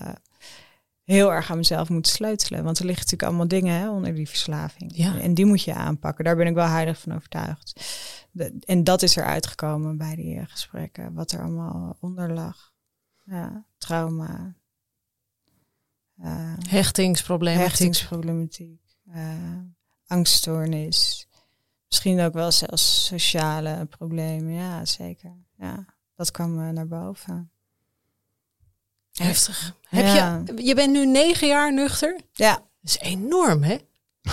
[1.03, 2.63] heel erg aan mezelf moeten sleutelen.
[2.63, 4.91] Want er liggen natuurlijk allemaal dingen hè, onder die verslaving.
[4.95, 5.19] Ja.
[5.19, 6.23] En die moet je aanpakken.
[6.25, 7.83] Daar ben ik wel heilig van overtuigd.
[8.31, 11.13] De- en dat is er uitgekomen bij die eh, gesprekken.
[11.13, 12.71] Wat er allemaal onder lag.
[13.25, 14.55] Ja, trauma.
[16.21, 17.65] eh, Hechtingsproblematiek.
[17.67, 19.59] hechtingsproblematiek, eh,
[20.07, 21.27] angststoornis,
[21.87, 24.53] misschien ook wel zelfs sociale problemen.
[24.53, 25.35] Ja, zeker.
[25.57, 25.85] Ja,
[26.15, 27.51] dat kwam naar boven.
[29.13, 29.73] Heftig.
[29.89, 30.43] Heb Ja.
[30.55, 32.19] je, je bent nu negen jaar nuchter.
[32.31, 32.51] Ja.
[32.53, 33.77] Dat is enorm, hè?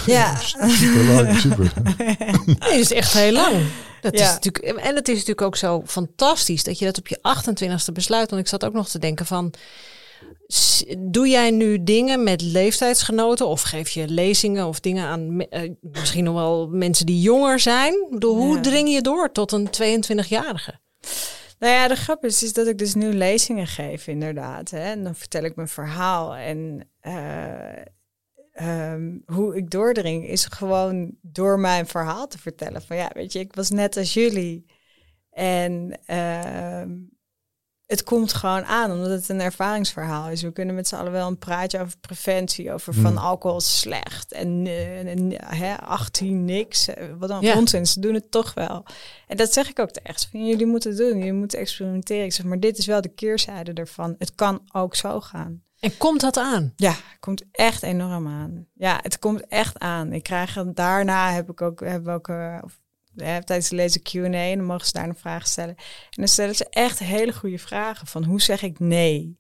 [0.07, 0.37] Ja.
[0.37, 1.73] Super lang, super.
[2.47, 3.55] Nee, dat is echt heel lang.
[4.01, 4.27] Dat Ja.
[4.29, 7.93] is natuurlijk, en het is natuurlijk ook zo fantastisch dat je dat op je 28ste
[7.93, 8.31] besluit.
[8.31, 9.53] Want ik zat ook nog te denken van...
[10.99, 16.25] Doe jij nu dingen met leeftijdsgenoten of geef je lezingen of dingen aan eh, misschien
[16.25, 18.07] nog wel mensen die jonger zijn?
[18.21, 18.61] Hoe Ja.
[18.63, 20.79] dring je door tot een 22-jarige?
[21.61, 24.71] Nou ja, de grap is, is dat ik dus nu lezingen geef, inderdaad.
[24.71, 24.81] Hè?
[24.81, 26.35] En dan vertel ik mijn verhaal.
[26.35, 27.83] En eh,
[28.53, 32.83] ehm, hoe ik doordring is gewoon door mijn verhaal te vertellen.
[32.83, 34.67] Van ja, weet je, ik was net als jullie.
[35.31, 36.91] En ehm,
[37.91, 40.43] het komt gewoon aan, omdat het een ervaringsverhaal is.
[40.43, 43.17] We kunnen met z'n allen wel een praatje over preventie, over van Hmm.
[43.25, 44.33] alcohol slecht.
[44.33, 46.89] En, eh, en, en, hè, 18 niks.
[46.89, 47.57] Eh, Wat een Ja.
[47.57, 48.85] onzin, ze doen het toch wel.
[49.27, 50.29] En dat zeg ik ook echt.
[50.33, 52.25] Jullie moeten het doen, jullie moeten experimenteren.
[52.25, 54.15] Ik zeg, maar dit is wel de keerzijde ervan.
[54.19, 55.63] Het kan ook zo gaan.
[55.81, 56.73] En komt dat aan?
[56.77, 58.67] Ja, het komt echt enorm aan.
[58.75, 60.13] Ja, het komt echt aan.
[60.13, 62.80] Ik krijg daarna heb ik ook, we ook eh, of,
[63.17, 65.75] eh, tijdens de lezen Q&A en dan mogen ze daar een vraag stellen.
[65.77, 69.39] En dan stellen ze echt hele goede vragen van hoe zeg ik nee?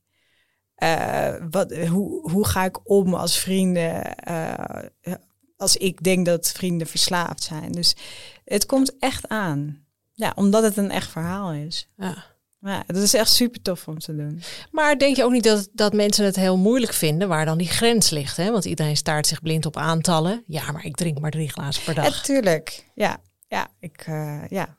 [0.75, 5.15] Eh, wat, hoe, hoe ga ik om als vrienden, eh,
[5.57, 7.73] als ik denk dat vrienden verslaafd zijn?
[7.73, 7.97] Dus
[8.45, 9.85] het komt echt aan.
[10.13, 11.89] Ja, omdat het een echt verhaal is.
[11.97, 12.25] Ja.
[12.61, 14.43] Ja, dat is echt super tof om te doen.
[14.71, 17.69] Maar denk je ook niet dat, dat mensen het heel moeilijk vinden waar dan die
[17.69, 18.37] grens ligt?
[18.37, 18.51] Hè?
[18.51, 20.45] Want iedereen staart zich blind op aantallen.
[20.47, 22.05] Ja, maar ik drink maar drie glazen per dag.
[22.05, 23.21] Natuurlijk, ja.
[23.51, 24.79] Ja, ik, eh, ja.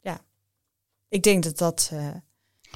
[0.00, 0.20] ja.
[1.08, 1.90] Ik denk dat dat...
[1.92, 2.08] eh,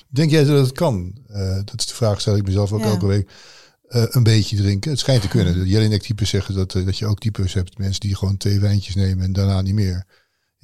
[0.08, 1.18] Denk jij dat het kan?
[1.26, 2.86] Eh, dat is de vraag, stel ik mezelf ook Ja.
[2.86, 3.30] elke week.
[3.88, 4.90] Eh, een beetje drinken.
[4.90, 5.54] Het schijnt te kunnen.
[5.54, 7.78] De Jelinek-types zeggen dat, dat je ook types hebt.
[7.78, 10.06] Mensen die gewoon twee wijntjes nemen en daarna niet meer.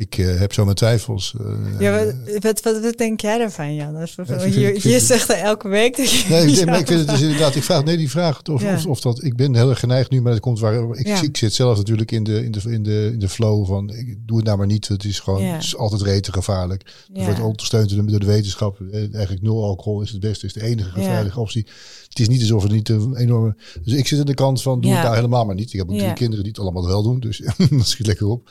[0.01, 1.35] Ik eh, heb zo mijn twijfels.
[1.41, 3.93] eh, ja, wat, wat, wat, wat denk jij daarvan, Jan?
[3.95, 6.29] Dat is- Ja, vind- je, ik vind- je zegt er elke week dat je...
[6.29, 7.55] Nee, maar ik vind het dus inderdaad.
[7.55, 8.75] Ik vraag nee die vraag of, Ja.
[8.75, 9.23] of, of dat.
[9.23, 10.99] Ik ben heel erg geneigd nu, maar dat komt waar.
[10.99, 11.23] Ik, Ja.
[11.23, 13.91] ik zit zelf natuurlijk in de, in de, in de, in de flow van.
[13.91, 14.89] Ik doe het nou maar niet.
[14.89, 16.83] Het is gewoon het is altijd rete gevaarlijk.
[17.13, 18.81] Het wordt ondersteund door de, wetenschap.
[18.93, 20.47] Eh, Eigenlijk nul alcohol is het beste.
[20.47, 21.67] Is de enige veilige optie.
[22.09, 23.55] Het is niet alsof het niet een enorme.
[23.85, 24.81] Dus ik zit aan de kant van.
[24.81, 25.73] Doe het nou helemaal maar niet.
[25.73, 26.13] Ik heb drie Ja.
[26.13, 27.21] kinderen die het allemaal wel doen.
[27.21, 27.39] Dus
[27.71, 28.49] dat schiet lekker op.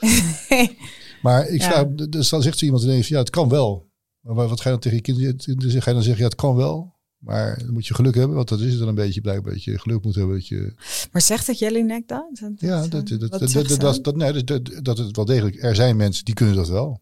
[1.22, 1.70] Maar ik Ja.
[1.70, 1.84] vraag.
[2.08, 3.08] Dus dan zegt zo iemand ineens.
[3.08, 3.88] Ja, het kan wel.
[4.20, 5.82] Maar wat ga je dan tegen je kinderen?
[5.82, 6.22] Ga je dan zeggen?
[6.22, 6.98] Ja, het kan wel.
[7.18, 9.64] Maar dan moet je geluk hebben, want dat is het dan een beetje blijkbaar dat
[9.64, 10.34] je geluk moet hebben.
[10.34, 10.74] Dat je,
[11.12, 12.28] Maar zegt het Jellinek dan?
[12.40, 14.02] Dat, ja, dat, dat, dat, dat, dat, dat, dan?
[14.02, 15.62] dat, nee, dat, dat, dat het wel degelijk.
[15.62, 17.00] Er zijn mensen die kunnen dat wel.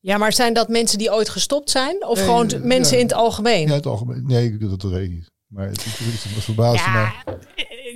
[0.00, 2.06] Ja, maar zijn dat mensen die ooit gestopt zijn?
[2.06, 3.00] Of Nee, gewoon mensen ja.
[3.02, 3.68] in het algemeen?
[3.68, 4.26] Ja, het algemeen.
[4.26, 5.30] Nee, ik- dat, dat weet ik niet.
[5.46, 7.12] Maar het, het, het, het verbaasde mij.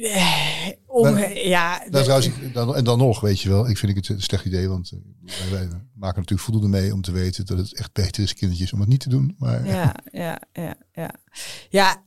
[0.02, 3.68] eh, om, Maar- ja, Nou, trouwens, ik- dan, en dan nog, weet je wel.
[3.68, 4.98] Ik vind het een slecht idee, want eh,
[5.50, 8.72] wij, wij maken natuurlijk voldoende mee om te weten dat het echt beter is, kindertjes,
[8.72, 9.34] om het niet te doen.
[9.38, 11.10] Maar ja, ja, ja, ja.
[11.68, 12.04] Ja,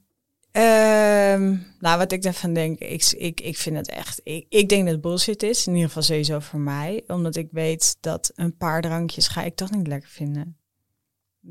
[0.52, 4.84] ehm, nou wat ik daarvan denk, ik, ik, ik vind het echt, ik, ik denk
[4.84, 5.68] dat het bullshit is.
[5.68, 7.04] In ieder geval sowieso voor mij.
[7.08, 10.58] Omdat ik weet dat een paar drankjes ga ik toch niet lekker vinden.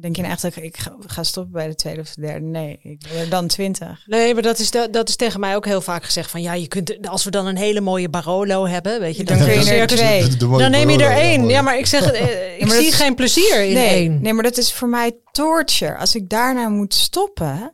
[0.00, 0.76] Denk je nou echt dat ik, ik
[1.06, 2.46] ga, stoppen bij de tweede of de derde?
[2.46, 4.02] Nee, ik wil er dan twintig.
[4.06, 6.52] Nee, maar dat is, de, dat is tegen mij ook heel vaak gezegd van ja,
[6.52, 9.54] je kunt als we dan een hele mooie Barolo hebben, weet je, Dan dan, kun
[9.64, 10.22] je er twee.
[10.22, 11.48] De- de- de mooie Dan neem je er één.
[11.48, 14.22] Ja, maar ik zeg, eh, ik maar zie dat- geen plezier in nee, één.
[14.22, 15.96] nee, maar dat is voor mij torture.
[15.96, 17.72] Als ik daarna moet stoppen,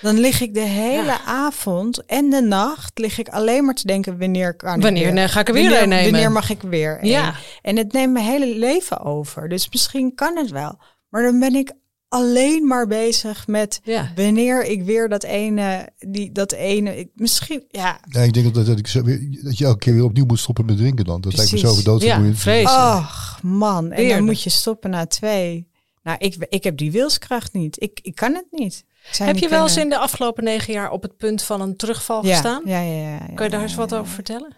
[0.00, 1.20] dan lig ik de hele Ja.
[1.24, 5.12] avond en de nacht lig ik alleen maar te denken wanneer kan ik Wanneer weer?
[5.12, 6.10] nee, ga ik er weer wanneer, nemen?
[6.10, 6.98] wanneer mag ik weer?
[7.00, 7.08] een?
[7.08, 7.34] Ja.
[7.62, 9.48] En het neemt mijn hele leven over.
[9.48, 10.78] Dus misschien kan het wel.
[11.10, 11.72] Maar dan ben ik
[12.08, 14.12] alleen maar bezig met Ja.
[14.16, 18.00] wanneer ik weer dat ene, die, dat ene, ik, misschien, ja.
[18.08, 20.38] Ja, ik denk dat, dat, ik zo weer, dat je elke keer weer opnieuw moet
[20.38, 21.20] stoppen met drinken dan.
[21.20, 22.36] Dat lijkt me zo doodvermoeiend.
[22.36, 22.66] Ja, vrees.
[22.66, 25.68] Ach man, en dan moet je stoppen na twee.
[26.02, 27.82] Nou, ik, ik heb die wilskracht niet.
[27.82, 28.84] Ik, ik kan het niet.
[29.10, 31.76] Zou Heb je wel eens in de afgelopen negen jaar op het punt van een
[31.76, 32.62] terugval ja, gestaan?
[32.64, 34.56] Ja, ja, ja, ja, Kan je daar ja, eens wat ja, over vertellen?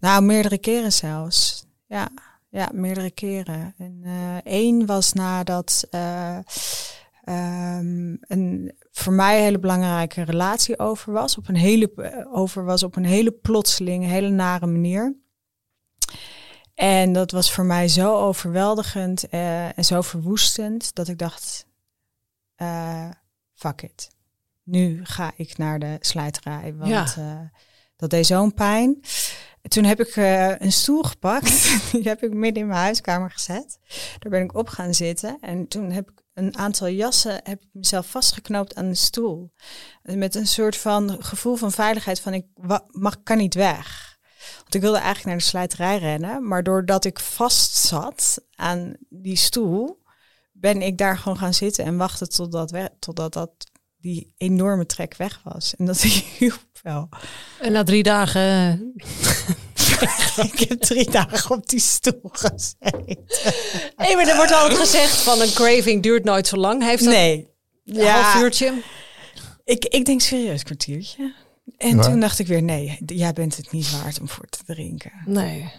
[0.00, 1.66] Nou, meerdere keren zelfs.
[1.86, 2.08] Ja,
[2.50, 3.74] ja meerdere keren.
[3.78, 6.38] En eh één was nadat eh,
[7.24, 11.36] ehm, een voor mij een hele belangrijke relatie over was.
[11.38, 15.16] Op een hele, eh, over was op een hele plotseling, hele nare manier.
[16.74, 21.66] En dat was voor mij zo overweldigend en zo verwoestend dat ik dacht,
[23.54, 24.10] fuck it.
[24.62, 27.50] Nu ga ik naar de slijterij, want Ja.
[27.96, 29.00] dat deed zo'n pijn.
[29.68, 31.70] Toen heb ik eh, een stoel gepakt.
[31.92, 33.78] Die heb ik midden in mijn huiskamer gezet.
[34.18, 35.38] Daar ben ik op gaan zitten.
[35.40, 39.52] En toen heb ik een aantal jassen heb ik mezelf vastgeknoopt aan de stoel.
[40.02, 42.46] Met een soort van gevoel van veiligheid van ik
[42.90, 44.18] mag, kan niet weg.
[44.58, 46.48] Want ik wilde eigenlijk naar de slijterij rennen.
[46.48, 50.02] Maar doordat ik vast zat aan die stoel,
[50.52, 53.50] ben ik daar gewoon gaan zitten en wachten totdat, we, totdat dat
[53.96, 55.76] die enorme trek weg was.
[55.76, 56.02] En dat
[56.38, 57.08] hielp wel.
[57.60, 58.94] En na drie dagen...
[60.52, 62.76] ik heb drie dagen op die stoel gezeten.
[63.96, 66.82] Nee, maar er wordt altijd gezegd van een craving duurt nooit zo lang.
[66.82, 67.48] Heeft dat Nee.
[67.84, 68.72] een half uurtje?
[69.64, 71.34] Ik, ik denk serieus een kwartiertje.
[71.78, 72.02] En Ja.
[72.02, 75.12] toen dacht ik weer, nee, jij bent het niet waard om voor te drinken.
[75.26, 75.72] Nee.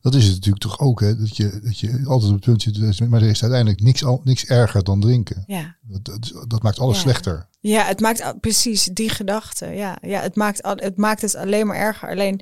[0.00, 1.16] Dat is het natuurlijk toch ook, hè?
[1.16, 3.08] Dat je, dat je altijd op het punt zit.
[3.10, 5.44] Maar er is uiteindelijk niks, al, niks erger dan drinken.
[5.46, 5.76] Ja.
[5.82, 7.02] Dat, dat, dat maakt alles Ja.
[7.02, 7.46] slechter.
[7.60, 9.66] Ja, het maakt al- precies die gedachte.
[9.66, 12.08] Ja, ja het, maakt al, het maakt het alleen maar erger.
[12.08, 12.40] Alleen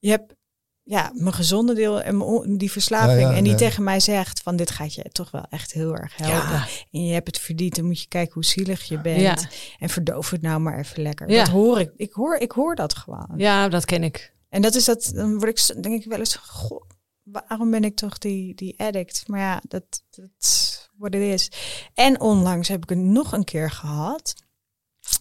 [0.00, 0.34] je hebt
[0.82, 3.20] ja, mijn gezonde deel en mijn die verslaving.
[3.20, 3.58] Ja, ja, en die ja.
[3.58, 6.50] tegen mij zegt van dit gaat je toch wel echt heel erg helpen.
[6.50, 6.66] Ja.
[6.90, 7.74] En je hebt het verdiend.
[7.74, 9.20] Dan moet je kijken hoe zielig je bent.
[9.20, 9.36] Ja.
[9.78, 11.30] En verdoof het nou maar even lekker.
[11.30, 11.44] Ja.
[11.44, 11.92] Dat hoor ik.
[11.96, 13.34] Ik hoor, ik hoor dat gewoon.
[13.36, 14.34] Ja, dat ken ik.
[14.48, 16.82] En dat is dat, dan word ik, denk ik wel eens, goh,
[17.22, 19.28] waarom ben ik toch die, die addict?
[19.28, 21.50] Maar ja, dat, dat is wat het is.
[21.94, 24.34] En onlangs heb ik het nog een keer gehad.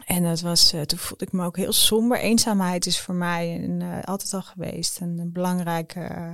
[0.09, 2.19] En dat was, eh, toen voelde ik me ook heel somber.
[2.19, 6.33] Eenzaamheid is voor mij een, eh, altijd al geweest een, een belangrijk eh,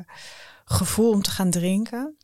[0.65, 2.15] gevoel om te gaan drinken.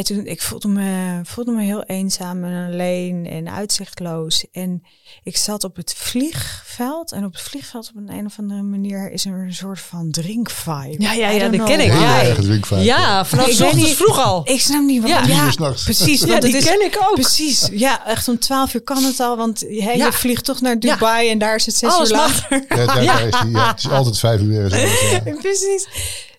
[0.00, 4.46] En toen, ik voelde me, voelde me heel eenzaam en alleen en uitzichtloos.
[4.52, 4.82] En
[5.22, 7.12] ik zat op het vliegveld.
[7.12, 10.10] En op het vliegveld op een, een of andere manier is er een soort van
[10.10, 10.94] drinkvibe.
[10.98, 11.92] Ja, ja, ja, dat know ken ik.
[11.92, 12.78] Hele Ja.
[12.80, 14.48] Ja, vanaf Ik ochtends niet- vroeg al.
[14.48, 15.28] Ik snap niet waarom.
[15.28, 15.34] Ja.
[15.44, 15.82] Ja, s'nachts.
[15.84, 16.20] precies.
[16.20, 17.14] Ja, die is, ken ik ook.
[17.14, 17.68] Precies.
[17.72, 19.36] Ja, echt om 12 uur kan het al.
[19.36, 19.92] Want Ja.
[19.92, 22.64] je vliegt toch naar Dubai en daar is het zes Alles uur later.
[22.68, 24.76] Ja, daar, ja, het is altijd vijf uur.
[24.78, 25.20] Ja.
[25.40, 25.88] Precies.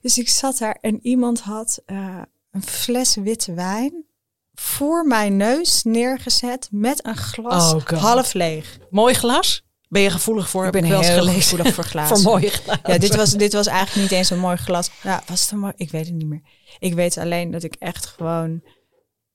[0.02, 2.22] Dus ik zat daar en iemand had eh,
[2.52, 4.06] een fles witte wijn
[4.54, 8.78] voor mijn neus neergezet met een glas Oh, half leeg.
[8.90, 9.64] Mooi glas?
[9.88, 10.66] Ben je gevoelig voor?
[10.66, 11.42] Ik ben heel gelezen.
[11.42, 12.18] gevoelig voor glazen.
[12.18, 12.92] voor mooie glazen.
[12.92, 14.90] Ja, dit was, dit was eigenlijk niet eens een mooi glas.
[15.04, 15.74] Ja, was het een mooi?
[15.76, 16.42] Ik weet het niet meer.
[16.80, 18.64] Ik weet alleen dat ik echt gewoon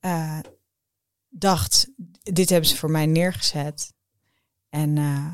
[0.01, 0.39] eh,
[1.29, 1.89] dacht,
[2.23, 3.93] dit hebben ze voor mij neergezet.
[4.69, 5.27] En eh,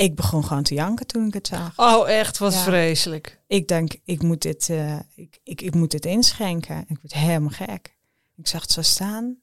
[0.00, 1.72] ik begon gewoon te janken toen ik het zag.
[1.76, 2.38] Oh, echt?
[2.38, 2.62] Wat Ja.
[2.62, 3.40] vreselijk.
[3.46, 6.84] Ik denk, ik moet dit, eh, ik, ik, ik moet dit inschenken.
[6.88, 7.96] Ik werd helemaal gek.
[8.36, 9.38] Ik zag het zo staan.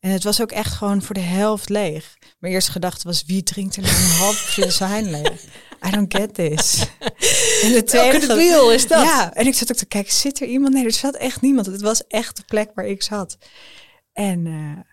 [0.00, 2.18] En het was ook echt gewoon voor de helft leeg.
[2.38, 5.44] Mijn eerste gedachte was, wie drinkt er nou een half fles wijn leeg?
[5.86, 6.86] I don't get this.
[7.62, 9.02] En de tweede Welke is dat?
[9.04, 10.74] Ja, en ik zat ook te kijken, zit er iemand?
[10.74, 11.66] Nee, er zat echt niemand.
[11.66, 13.38] Het was echt de plek waar ik zat.
[14.12, 14.84] En, eh,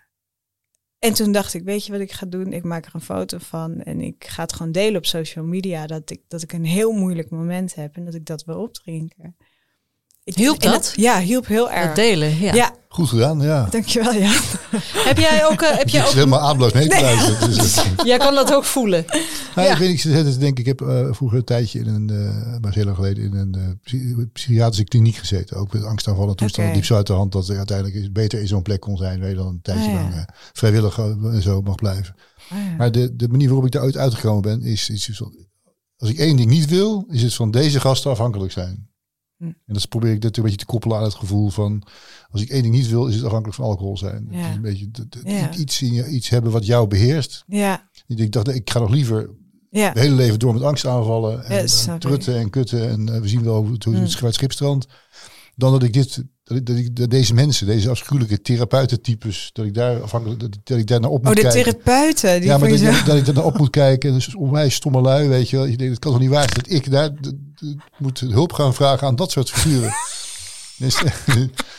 [0.99, 2.53] en toen dacht ik, weet je wat ik ga doen?
[2.53, 5.87] Ik maak er een foto van en ik ga het gewoon delen op social media.
[5.87, 9.35] Dat ik, dat ik een heel moeilijk moment heb en dat ik dat wil opdrinken.
[10.25, 10.93] Ik, Hielp dat?
[10.95, 11.85] Ja, hielp heel erg.
[11.85, 12.53] Dat delen, ja.
[12.53, 12.75] ja.
[12.87, 13.67] Goed gedaan, ja.
[13.69, 14.13] dankjewel.
[14.13, 14.31] Ja.
[15.09, 15.61] Heb jij ook...
[15.61, 17.49] eh, heb jij ook helemaal te luisteren.
[17.49, 19.05] Dus, jij kan dat ook voelen.
[19.55, 19.73] nou, Ja.
[19.73, 22.73] Ik weet niet, ik denken, ik heb eh, vroeger een tijdje in een, eh maar
[22.73, 25.57] heel lang geleden, in een eh, psy- psychiatrische kliniek gezeten.
[25.57, 26.65] Ook met angstaanvallen toestanden.
[26.71, 26.79] Oké.
[26.79, 29.19] Liep zo uit de hand dat er uiteindelijk is, beter in zo'n plek kon zijn.
[29.19, 29.99] Waar je dan een tijdje Ah, ja.
[30.01, 30.21] lang eh,
[30.53, 32.15] vrijwillig en zo mag blijven.
[32.49, 32.75] Ah, ja.
[32.77, 35.35] Maar de, de manier waarop ik daar ooit uitgekomen ben, is, is, is van,
[35.97, 38.89] als ik één ding niet wil, is het van deze gasten afhankelijk zijn.
[39.37, 39.43] Hm.
[39.45, 41.83] En dat probeer ik dat een beetje te koppelen aan het gevoel van,
[42.29, 44.27] als ik één ding niet wil, is het afhankelijk van alcohol zijn.
[44.29, 44.49] Ja.
[44.49, 44.89] Is een beetje
[45.23, 45.53] Ja.
[45.53, 47.43] iets, iets hebben wat jou beheerst.
[47.47, 49.29] ja, Ik dacht, ik ga nog liever
[49.69, 49.87] ja.
[49.87, 51.43] het hele leven door met angst aanvallen.
[51.45, 51.99] En, en ik.
[51.99, 52.89] trutten en kutten.
[52.89, 54.01] En eh, we zien wel hoe het, hoe Mm.
[54.01, 54.87] het schip strandt.
[55.55, 59.65] Dan dat ik dit, dat ik, dat ik dat deze mensen, deze afschuwelijke therapeutentypes, dat
[59.65, 61.63] ik daar afhankelijk, dat, ik- dat ik daar naar op moet Oh, de kijken.
[61.63, 62.39] therapeuten.
[62.39, 64.09] Die Ja, maar dat, dat, ik er naar op moet kijken.
[64.09, 65.65] En dus onwijs stomme lui, weet je wel.
[65.65, 67.11] Je denkt, het kan toch niet waar zijn dat ik daar
[67.97, 69.91] moet hulp gaan vragen aan dat soort figuren.
[70.77, 71.09] Dus, het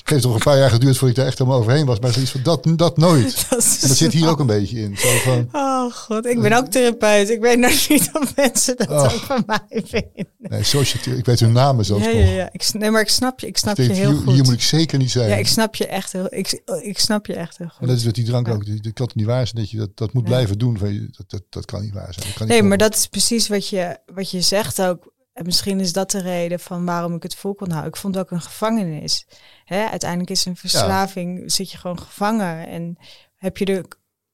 [0.05, 1.99] heeft toch een paar jaar geduurd voordat ik daar echt helemaal overheen was.
[2.01, 3.25] Maar zoiets van, dat, dat nooit.
[3.51, 4.97] Dat En dat zit hier ook een beetje in.
[4.97, 7.31] Zo van, Oh god, ik ben ook therapeut.
[7.31, 9.03] Ik weet nog niet of mensen dat Oh.
[9.05, 10.29] ook van mij vinden.
[10.39, 12.21] nee, social, ik weet hun namen zelfs Ja, nog.
[12.21, 12.49] ja, ja.
[12.53, 14.33] Ik, nee, maar ik snap je, ik snap Ik je heel hier, goed.
[14.35, 15.29] hier moet ik zeker niet zijn.
[15.29, 17.89] Ja, ik snap je echt heel, ik, ik snap je echt heel En goed.
[17.89, 18.53] dat is met die drank Ja.
[18.53, 18.83] ook.
[18.83, 20.29] Dat kan niet waar zijn dat je dat, dat moet Ja.
[20.29, 20.79] blijven doen.
[21.17, 22.27] Dat, dat, dat kan niet waar zijn.
[22.35, 25.15] Kan niet Nee, maar dat is precies wat je, wat je zegt ook.
[25.37, 27.91] En misschien is dat de reden van waarom ik het vol kon houden.
[27.91, 29.27] Ik vond het ook een gevangenis.
[29.65, 29.87] Hè?
[29.87, 32.67] Uiteindelijk is een verslaving, zit je gewoon gevangen.
[32.67, 32.97] En
[33.37, 33.85] heb je, de,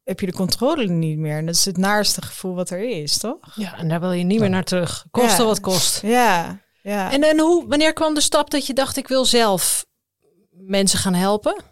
[0.04, 1.36] heb je de controle niet meer.
[1.36, 3.54] En dat is het naarste gevoel wat er is, toch?
[3.54, 5.06] Ja, en daar wil je niet meer naar terug.
[5.10, 5.48] Koste Ja.
[5.48, 6.02] wat kost.
[6.02, 7.12] Ja, ja.
[7.12, 9.86] En, en hoe, wanneer kwam de stap dat je dacht, ik wil zelf
[10.50, 11.62] mensen gaan helpen?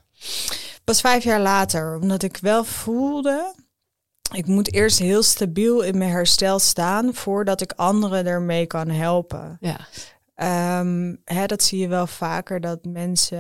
[0.85, 3.55] Pas vijf jaar later, omdat ik wel voelde.
[4.33, 9.57] Ik moet eerst heel stabiel in mijn herstel staan voordat ik anderen ermee kan helpen.
[9.61, 9.79] Ja.
[10.35, 13.39] Ehm, hè, dat zie je wel vaker dat mensen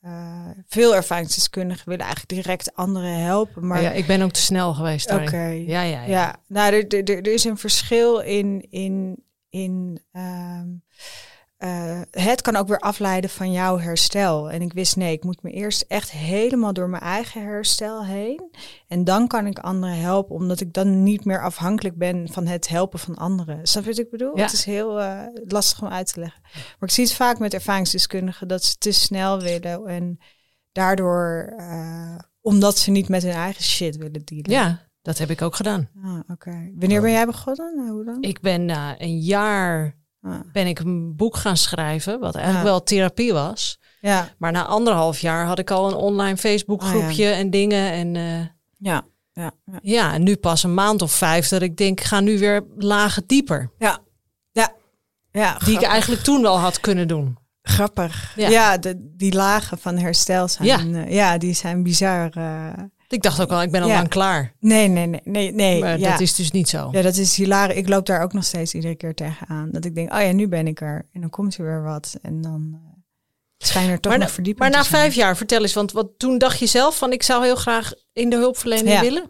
[0.00, 3.66] eh, veel ervaringsdeskundigen willen eigenlijk direct anderen helpen.
[3.66, 6.04] Maar ja, ik ben ook te snel geweest oké, Ja, ja, ja.
[6.06, 10.68] ja, nou, er, er, er er is een verschil in, in, in ehm,
[11.62, 14.50] eh, het kan ook weer afleiden van jouw herstel.
[14.50, 18.50] En ik wist, nee, ik moet me eerst echt helemaal door mijn eigen herstel heen.
[18.88, 22.68] En dan kan ik anderen helpen, omdat ik dan niet meer afhankelijk ben van het
[22.68, 23.66] helpen van anderen.
[23.66, 24.36] Snap je wat ik bedoel?
[24.36, 24.42] Ja.
[24.42, 26.40] Het is heel eh, lastig om uit te leggen.
[26.52, 29.86] Maar ik zie het vaak met ervaringsdeskundigen dat ze te snel willen.
[29.86, 30.18] En
[30.72, 34.50] daardoor, eh, omdat ze niet met hun eigen shit willen dealen.
[34.50, 35.88] Ja, dat heb ik ook gedaan.
[36.04, 36.70] Ah, oké.
[36.74, 37.76] Wanneer ben jij begonnen?
[37.76, 38.24] Nou, Hoe lang?
[38.24, 40.00] Ik ben na een jaar
[40.52, 43.78] ben ik een boek gaan schrijven, wat eigenlijk wel therapie was.
[44.00, 47.92] ja, Maar na anderhalf jaar had ik al een online Facebook groepje en dingen.
[47.92, 48.46] En eh,
[48.78, 49.78] ja, ja, ja.
[49.82, 52.64] ja, en nu pas een maand of vijf dat ik denk, ik ga nu weer
[52.76, 53.70] lagen dieper.
[53.78, 53.98] Ja,
[54.52, 54.72] ja,
[55.30, 55.58] ja.
[55.64, 57.38] Die ik eigenlijk toen wel had kunnen doen.
[57.62, 58.32] Grappig.
[58.36, 58.48] Ja.
[58.48, 60.78] Ja, de, die lagen van herstel zijn, Ja.
[61.00, 62.30] ja, ja die zijn bizar.
[62.30, 62.68] eh.
[63.12, 64.52] Ik dacht ook al, ik ben al lang klaar.
[64.60, 65.80] nee, nee, nee, nee, nee.
[65.80, 66.10] Maar ja.
[66.10, 66.88] dat is dus niet zo.
[66.92, 67.76] ja, dat is hilarisch.
[67.76, 69.68] Ik loop daar ook nog steeds iedere keer tegenaan.
[69.70, 71.08] Dat ik denk, oh ja, nu ben ik er.
[71.12, 72.16] En dan komt er weer wat.
[72.22, 72.78] En dan uh,
[73.58, 76.38] schijnen er toch Maar, nog verdieping maar na vijf jaar, vertel eens, want wat, toen
[76.38, 79.00] dacht je zelf van, ik zou heel graag in de hulpverlening Ja.
[79.00, 79.24] willen?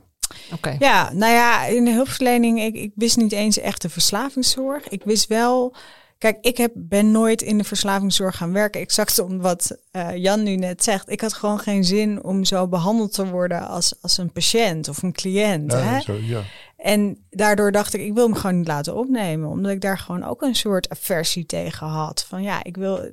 [0.52, 0.76] Oké.
[0.78, 4.88] Ja, nou ja, in de hulpverlening, ik, ik wist niet eens echt de verslavingszorg.
[4.88, 5.74] Ik wist wel,
[6.22, 8.80] kijk, ik heb, ben nooit in de verslavingszorg gaan werken.
[8.80, 11.10] Exact om wat eh, Jan nu net zegt.
[11.10, 15.02] Ik had gewoon geen zin om zo behandeld te worden als, als een patiënt of
[15.02, 15.72] een cliënt.
[15.72, 16.00] Ja, hè?
[16.00, 16.42] zo, ja.
[16.76, 19.48] En daardoor dacht ik, ik wil me gewoon niet laten opnemen.
[19.48, 22.24] Omdat ik daar gewoon ook een soort aversie tegen had.
[22.24, 23.10] Van ja, ik wil...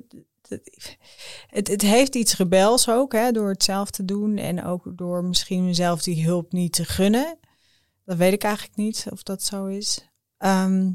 [1.46, 4.36] Het, het heeft iets rebels ook, hè, door het zelf te doen.
[4.36, 7.38] En ook door misschien mezelf die hulp niet te gunnen.
[8.04, 10.08] Dat weet ik eigenlijk niet of dat zo is.
[10.38, 10.90] Ehm,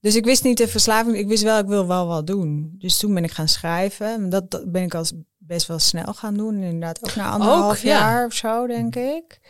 [0.00, 1.16] dus ik wist niet de verslaving.
[1.16, 2.74] Ik wist wel, ik wil wel wat doen.
[2.78, 4.28] Dus toen ben ik gaan schrijven.
[4.28, 6.62] Dat, dat ben ik als best wel snel gaan doen.
[6.62, 7.88] Inderdaad, ook na anderhalf ja.
[7.98, 9.40] jaar of zo, denk ik.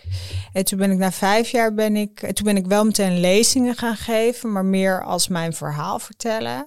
[0.53, 2.23] En toen ben ik na vijf jaar ben ik.
[2.23, 6.67] en Toen ben ik wel meteen lezingen gaan geven, maar meer als mijn verhaal vertellen.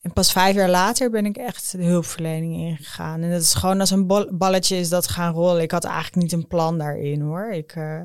[0.00, 3.22] En pas vijf jaar later ben ik echt de hulpverlening ingegaan.
[3.22, 5.62] En dat is gewoon als een balletje is dat gaan rollen.
[5.62, 7.50] Ik had eigenlijk niet een plan daarin hoor.
[7.52, 8.02] Ik, eh,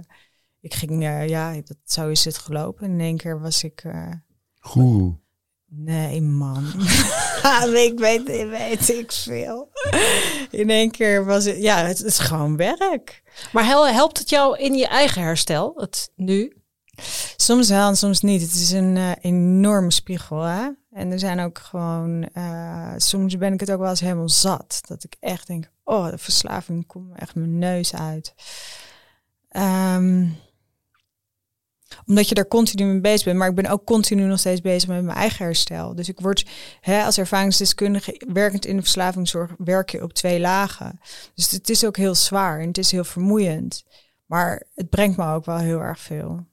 [0.60, 2.86] ik ging, eh, ja, dat, zo is het gelopen.
[2.86, 3.84] En in één keer was ik.
[3.84, 4.12] eh,
[4.64, 5.16] Goeroe.
[5.66, 6.66] Nee, man.
[7.88, 9.70] ik weet, weet ik veel.
[10.50, 13.24] In één keer was het, ja, het is gewoon werk.
[13.52, 16.54] Maar hel- helpt het jou in je eigen herstel, het nu?
[17.36, 18.42] Soms wel en soms niet.
[18.42, 20.70] Het is een eh, enorme spiegel, hè.
[20.92, 24.82] En er zijn ook gewoon, eh, soms ben ik het ook wel eens helemaal zat.
[24.88, 28.34] Dat ik echt denk, oh, de verslaving komt echt mijn neus uit.
[29.50, 30.28] Ehm,
[32.06, 33.38] omdat je daar continu mee bezig bent.
[33.38, 35.96] Maar ik ben ook continu nog steeds bezig met mijn eigen herstel.
[35.96, 36.46] Dus ik word
[36.82, 41.00] hè, als ervaringsdeskundige werkend in de verslavingszorg, werk je op twee lagen.
[41.36, 43.84] Dus het is ook heel zwaar en het is heel vermoeiend.
[44.26, 46.46] Maar het brengt me ook wel heel erg veel.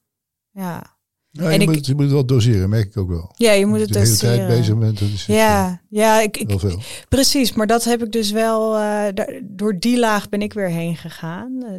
[0.51, 0.99] Ja,
[1.33, 3.33] Ja, En je, ik- moet, je moet het wel doseren, merk ik ook wel.
[3.37, 4.59] ja je moet het de hele tijd doseren.
[4.59, 6.81] bezig bent, het, Ja, ja ik, ik, veel.
[7.09, 7.53] precies.
[7.53, 8.77] Maar dat heb ik dus wel.
[8.77, 11.63] eh, door die laag ben ik weer heen gegaan.
[11.65, 11.75] eh,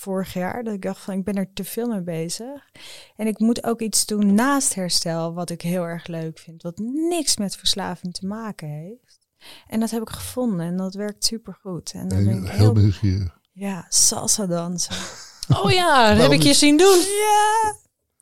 [0.00, 0.64] vorig jaar.
[0.64, 2.70] Dat ik dacht van ik ben er te veel mee bezig.
[3.16, 5.34] En ik moet ook iets doen naast herstel.
[5.34, 6.62] Wat ik heel erg leuk vind.
[6.62, 9.18] Wat niks met verslaving te maken heeft.
[9.66, 10.66] En dat heb ik gevonden.
[10.66, 11.92] En dat werkt super goed.
[11.92, 12.44] En dan En ben
[12.86, 13.28] ik heel.
[13.52, 14.94] Ja, salsa dansen.
[15.62, 16.98] Oh ja, dat heb ik je zien doen.
[16.98, 17.74] Ja,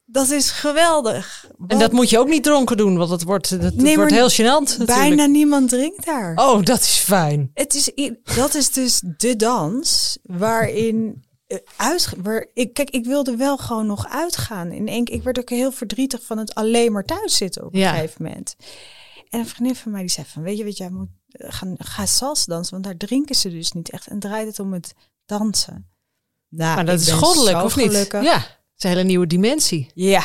[0.04, 1.50] dat is geweldig.
[1.66, 4.12] En dat moet je ook niet dronken doen, want het wordt, dat, dat Nee, wordt
[4.12, 5.30] heel gênant bijna natuurlijk.
[5.30, 6.32] niemand drinkt daar.
[6.36, 7.50] Oh, dat is fijn.
[7.54, 11.26] Het is, dat is dus de dans waarin
[11.76, 14.72] uit, waar ik, kijk, ik wilde wel gewoon nog uitgaan.
[14.72, 17.80] In één, ik werd ook heel verdrietig van het alleen maar thuis zitten op een
[17.80, 17.92] Ja.
[17.94, 18.56] gegeven moment.
[19.28, 21.74] En een vriendin van mij die zei van, weet je wat, jij moet eh, gaan,
[21.78, 24.06] ga salsa dansen, want daar drinken ze dus niet echt.
[24.06, 24.94] En draait het om het
[25.26, 25.90] dansen.
[26.48, 27.86] Nou, Maar dat is goddelijk, of niet?
[27.86, 28.22] gelukkig.
[28.22, 29.90] Ja, het is een hele nieuwe dimensie.
[29.94, 30.24] Ja.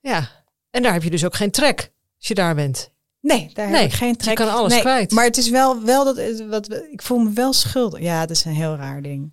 [0.00, 0.30] Ja.
[0.70, 2.90] En daar heb je dus ook geen trek als je daar bent.
[3.20, 4.34] Nee, daar Nee, heb ik geen je trek.
[4.36, 5.10] kan alles nee, kwijt.
[5.10, 8.00] Maar het is wel, wel dat, eh, wat, ik voel me wel schuldig.
[8.00, 9.32] Ja, dat is een heel raar ding.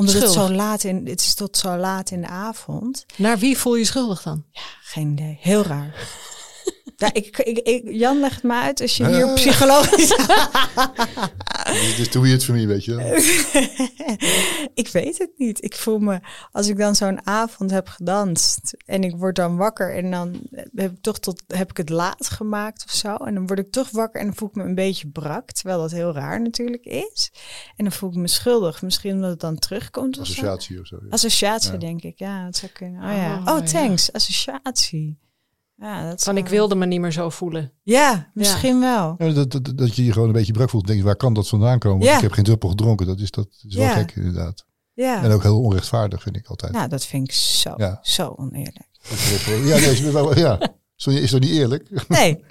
[0.00, 3.06] Omdat het zo laat in, het is tot zo laat in de avond.
[3.16, 4.44] Naar wie voel je je schuldig dan?
[4.82, 5.38] Geen idee.
[5.40, 5.94] Heel raar.
[7.00, 9.34] Ja, ik, ik, ik, Jan legt me uit als je hier Eh.
[9.34, 10.08] psychologisch...
[11.70, 13.06] Dit is too weird voor mij, weet je wel.
[14.82, 15.64] ik weet het niet.
[15.64, 16.20] Ik voel me,
[16.52, 20.40] als ik dan zo'n avond heb gedanst en ik word dan wakker en dan
[20.74, 23.14] heb ik toch tot, heb ik het laat gemaakt of zo.
[23.14, 25.80] En dan word ik toch wakker en dan voel ik me een beetje brak, terwijl
[25.80, 27.32] dat heel raar natuurlijk is.
[27.76, 30.32] En dan voel ik me schuldig, misschien omdat het dan terugkomt of zo.
[30.32, 30.96] Associatie of zo.
[31.02, 31.08] ja.
[31.10, 31.78] Associatie, Ja.
[31.78, 32.18] denk ik.
[32.18, 33.02] Ja, dat zou kunnen.
[33.02, 33.34] Oh ja.
[33.38, 34.12] Oh, Oh, thanks.
[34.12, 35.18] Associatie.
[35.80, 37.72] Ja, dat Van ik wilde me niet meer zo voelen.
[37.82, 39.14] Ja, misschien wel.
[39.18, 40.86] Ja, dat, dat, dat je je gewoon een beetje brak voelt.
[40.86, 41.98] Denk je, waar kan dat vandaan komen?
[41.98, 43.06] Want ik heb geen druppel gedronken.
[43.06, 43.92] Dat is, dat is wel Ja.
[43.94, 44.64] gek inderdaad.
[44.94, 45.22] Ja.
[45.22, 46.72] En ook heel onrechtvaardig vind ik altijd.
[46.72, 47.98] Nou, dat vind ik zo, Ja.
[48.02, 48.88] zo oneerlijk.
[49.64, 50.58] Ja, nee, ja.
[50.96, 52.08] Sorry, is dat niet eerlijk?
[52.08, 52.44] Nee.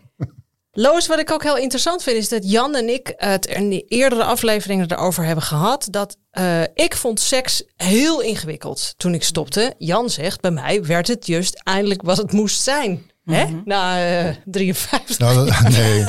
[0.72, 3.82] Loos, wat ik ook heel interessant vind, is dat Jan en ik het in de
[3.82, 5.88] eerdere afleveringen erover hebben gehad.
[5.90, 9.74] Dat eh, ik vond seks heel ingewikkeld toen ik stopte.
[9.78, 13.02] Jan zegt, bij mij werd het juist eindelijk wat het moest zijn.
[13.32, 13.46] Hè?
[13.66, 15.18] Na eh 53.
[15.20, 16.06] Nou, dat- nee.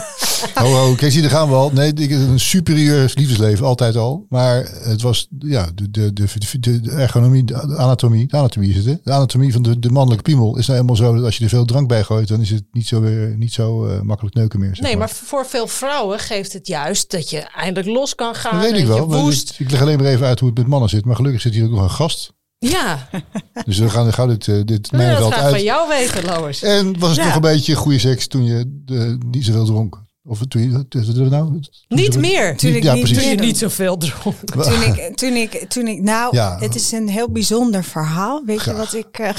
[0.62, 1.71] Oh, oh, kijk, zie, daar gaan we al.
[1.73, 4.27] Nee, ik heb een superieur liefdesleven, altijd al.
[4.29, 6.27] Maar het was, ja, de, de, de,
[6.61, 8.95] de, de ergonomie, de anatomie, de anatomie is het, hè?
[9.05, 11.51] De anatomie van de, de mannelijke piemel is nou helemaal zo dat als je er
[11.51, 14.61] veel drank bij gooit, dan is het niet zo, weer, niet zo eh, makkelijk neuken
[14.61, 14.75] meer.
[14.77, 18.61] zeg Nee, maar voor veel vrouwen geeft het juist dat je eindelijk los kan gaan.
[18.61, 19.09] Dat weet ik wel.
[19.09, 21.05] dit- ik leg alleen maar even uit hoe het met mannen zit.
[21.05, 22.33] Maar gelukkig zit hier ook nog een gast.
[22.69, 23.09] Ja,
[23.67, 25.63] Dus we gaan gauw dit, eh, dit ik wil dat graag van uit.
[25.63, 26.63] jou weten, Lois.
[26.63, 27.25] En was het Ja.
[27.25, 30.03] nog een beetje goede seks toen je de, niet zoveel dronk?
[30.25, 31.51] Of toen je, het nou?
[31.51, 32.57] Toen Niet je- meer.
[32.57, 33.23] Toen ik ja, niet precies.
[33.23, 34.37] Toen je niet zoveel dronk.
[34.65, 36.59] Toen ik, toen ik, toen ik, nou, Ja.
[36.59, 38.43] het is een heel bijzonder verhaal.
[38.45, 38.75] Weet Graag.
[38.75, 39.19] je wat ik.
[39.19, 39.35] eh,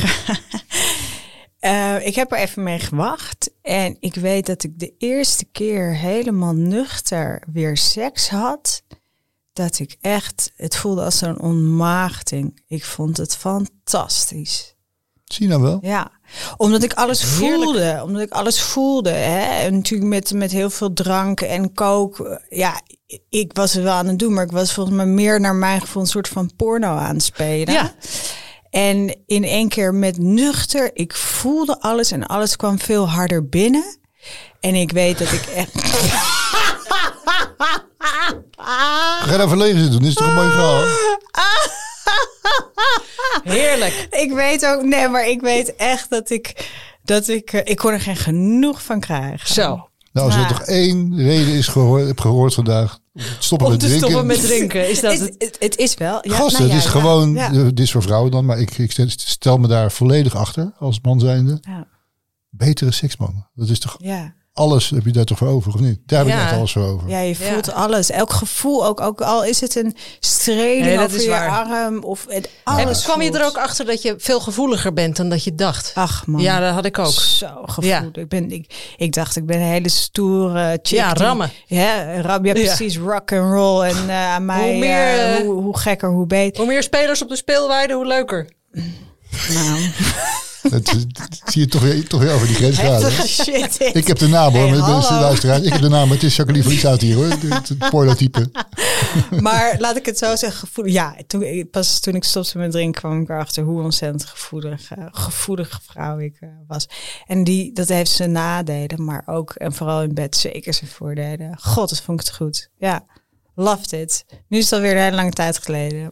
[1.98, 3.52] eh, ik heb er even mee gewacht.
[3.62, 8.82] En ik weet dat ik de eerste keer helemaal nuchter weer seks had.
[9.54, 12.62] Dat ik echt, het voelde als een ontmaagding.
[12.68, 14.76] Ik vond het fantastisch.
[15.26, 15.80] Zie je nou wel?
[15.82, 16.12] Ja,
[16.58, 17.64] omdat ik alles Heerlijk.
[17.64, 18.00] voelde.
[18.04, 19.10] Omdat ik alles voelde.
[19.10, 19.64] Hè?
[19.66, 22.40] En natuurlijk met, met heel veel drank en kook.
[22.50, 22.82] Ja,
[23.30, 25.82] ik was het wel aan het doen, maar ik was volgens mij meer naar mijn
[25.82, 27.74] gevoel een soort van porno aan het spelen.
[27.74, 27.94] Ja.
[28.70, 34.00] En in één keer met nuchter, ik voelde alles en alles kwam veel harder binnen.
[34.60, 35.74] En ik weet dat ik echt.
[39.22, 40.10] Ga daar verlegen zitten doen.
[40.10, 40.84] Is toch een mooi verhaal?
[43.44, 44.08] Heerlijk.
[44.10, 46.70] Ik weet ook, nee, maar ik weet echt dat ik.
[47.04, 49.54] Dat ik, eh, ik kon er geen genoeg van krijgen.
[49.54, 49.90] Zo.
[50.14, 53.00] Nou, als er toch één reden is gehoord, heb gehoord vandaag.
[53.40, 54.10] Stoppen Om met te drinken.
[54.10, 54.90] stoppen met drinken.
[54.90, 55.78] Is dat het, het?
[55.78, 56.20] is wel.
[56.28, 57.48] Ja, Gasten, nou ja, het is ja, gewoon, ja.
[57.52, 60.72] eh, dit is voor vrouwen dan, maar ik, ik stel- stel me daar volledig achter
[60.80, 61.58] als man zijnde.
[61.62, 61.88] Ja,
[62.50, 63.48] Betere seksman.
[63.56, 64.34] Dat is toch ja.
[64.54, 66.00] Alles, heb je daar toch voor over of niet?
[66.06, 66.44] Daar heb ik Ja.
[66.44, 67.10] echt alles voor over.
[67.10, 67.52] ja, je Ja.
[67.52, 68.10] voelt alles.
[68.10, 71.50] Elk gevoel, ook, ook al is het een streling Nee, over je waar.
[71.50, 72.04] arm.
[72.04, 75.30] Of het, En alles kwam je er ook achter dat je veel gevoeliger bent dan
[75.30, 75.92] dat je dacht?
[75.96, 76.42] Ach man.
[76.42, 77.12] Ja, dat had ik ook.
[77.12, 78.18] Zo gevoeld.
[78.18, 80.98] Ik, ben, ik, ik dacht, ik ben een hele stoere chick.
[80.98, 81.52] Ja, die- rammen.
[81.66, 82.64] Ja, ram, ja, Ja.
[82.66, 82.98] precies.
[82.98, 83.82] Rock and roll.
[83.84, 86.64] En eh, aan mij, Hoe meer, eh, hoe, hoe gekker, hoe beter.
[86.64, 88.50] Hoe meer spelers op de speelweide, hoe leuker.
[89.54, 89.80] Nou,
[90.70, 90.96] Dat,
[91.46, 93.12] zie je toch weer, toch weer over die grens gaan.
[93.12, 93.96] shit.
[93.96, 95.20] Ik heb de naam hoor, Hey, hallo.
[95.20, 95.62] luisteraars.
[95.62, 97.26] Ik heb de naam, het is Jacqueline Lieshout hier hoor.
[97.26, 98.50] Het, het pornotype.
[99.42, 100.94] Maar laat ik het zo zeggen, gevoelig.
[100.94, 105.06] Ja, toen, pas toen ik stopte met drinken kwam ik erachter hoe ontzettend gevoelig, eh,
[105.12, 106.88] gevoelige vrouw ik eh, was.
[107.28, 111.58] En die, dat heeft zijn nadelen, maar ook en vooral in bed zeker zijn voordelen.
[111.60, 112.70] God, dat vond ik het goed.
[112.78, 113.06] Ja,
[113.56, 114.26] loved it.
[114.48, 116.12] Nu is het alweer een hele lange tijd geleden.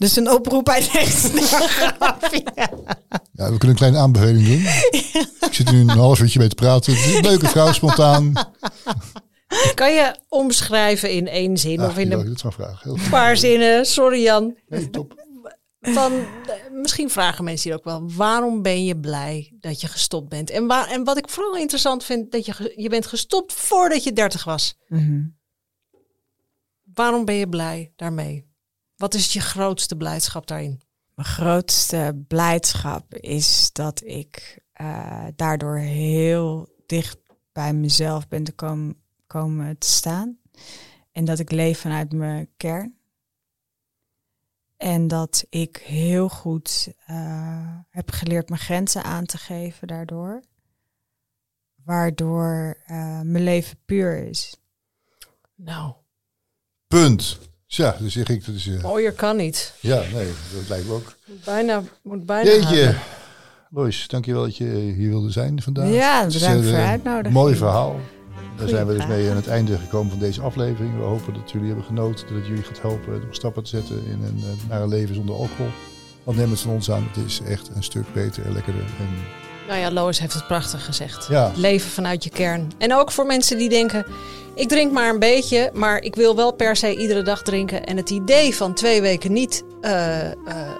[0.00, 1.28] Dus een oproep uit deze
[3.32, 4.60] Ja, we kunnen een kleine aanbeveling doen.
[5.48, 7.20] Ik zit nu een half uurtje mee te praten.
[7.22, 8.32] Leuke vrouw, spontaan.
[9.74, 13.86] Kan je omschrijven in één zin Ja, of in een paar zinnen?
[13.86, 14.56] Sorry Jan.
[14.68, 15.24] Nee, top.
[15.80, 18.10] Van, eh, misschien vragen mensen hier ook wel.
[18.16, 20.50] Waarom ben je blij dat je gestopt bent?
[20.50, 24.12] En, waar, en wat ik vooral interessant vind, dat je, je bent gestopt voordat je
[24.12, 24.76] 30 was.
[24.88, 25.22] Mhm.
[26.94, 28.49] Waarom ben je blij daarmee?
[29.00, 30.80] Wat is je grootste blijdschap daarin?
[31.14, 37.18] Mijn grootste blijdschap is dat ik eh, daardoor heel dicht
[37.52, 40.38] bij mezelf ben te komen, komen te staan.
[41.12, 42.98] En dat ik leef vanuit mijn kern.
[44.76, 50.42] En dat ik heel goed eh, heb geleerd mijn grenzen aan te geven daardoor.
[51.84, 54.56] Waardoor eh, mijn leven puur is.
[55.54, 55.94] Nou,
[56.86, 57.49] Punt.
[57.72, 59.72] Ja, dus eh, mooier kan niet.
[59.80, 61.14] ja, nee, dat lijkt me ook.
[61.26, 62.94] Moet bijna, moet bijna Jeetje.
[63.70, 64.64] Lois, dankjewel dat je
[64.96, 65.90] hier wilde zijn vandaag.
[65.90, 67.34] Ja, bedankt eh, voor de een uitnodiging.
[67.34, 68.00] Mooi verhaal.
[68.56, 70.96] Daar zijn we dus mee aan het einde gekomen van deze aflevering.
[70.96, 74.06] We hopen dat jullie hebben genoten, dat het jullie gaat helpen om stappen te zetten
[74.06, 75.70] in een, eh, naar een leven zonder alcohol.
[76.24, 78.82] Want neem het van ons aan, het is echt een stuk beter en lekkerder.
[78.84, 79.08] En
[79.70, 81.26] Nou ja, Lois heeft het prachtig gezegd.
[81.28, 81.52] Ja.
[81.56, 82.72] Leven vanuit je kern.
[82.78, 84.06] En ook voor mensen die denken,
[84.54, 87.86] ik drink maar een beetje, maar ik wil wel per se iedere dag drinken.
[87.86, 90.34] En het idee van twee weken niet eh, eh,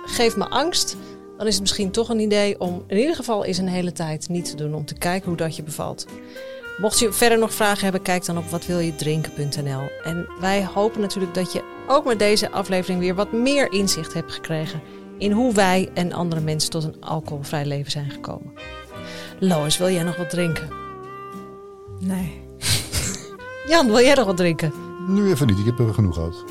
[0.04, 0.96] geeft me angst.
[1.36, 4.28] Dan is het misschien toch een idee om in ieder geval eens een hele tijd
[4.28, 4.74] niet te doen.
[4.74, 6.06] Om te kijken hoe dat je bevalt.
[6.78, 9.90] Mocht je verder nog vragen hebben, kijk dan op watwiljedrinken.nl.
[10.02, 14.32] En wij hopen natuurlijk dat je ook met deze aflevering weer wat meer inzicht hebt
[14.32, 14.80] gekregen
[15.18, 18.52] in hoe wij en andere mensen tot een alcoholvrij leven zijn gekomen.
[19.42, 20.68] Lois, wil jij nog wat drinken?
[21.98, 22.40] Nee.
[23.70, 24.72] Jan, wil jij nog wat drinken?
[25.08, 26.44] Nu even niet, ik heb er genoeg gehad.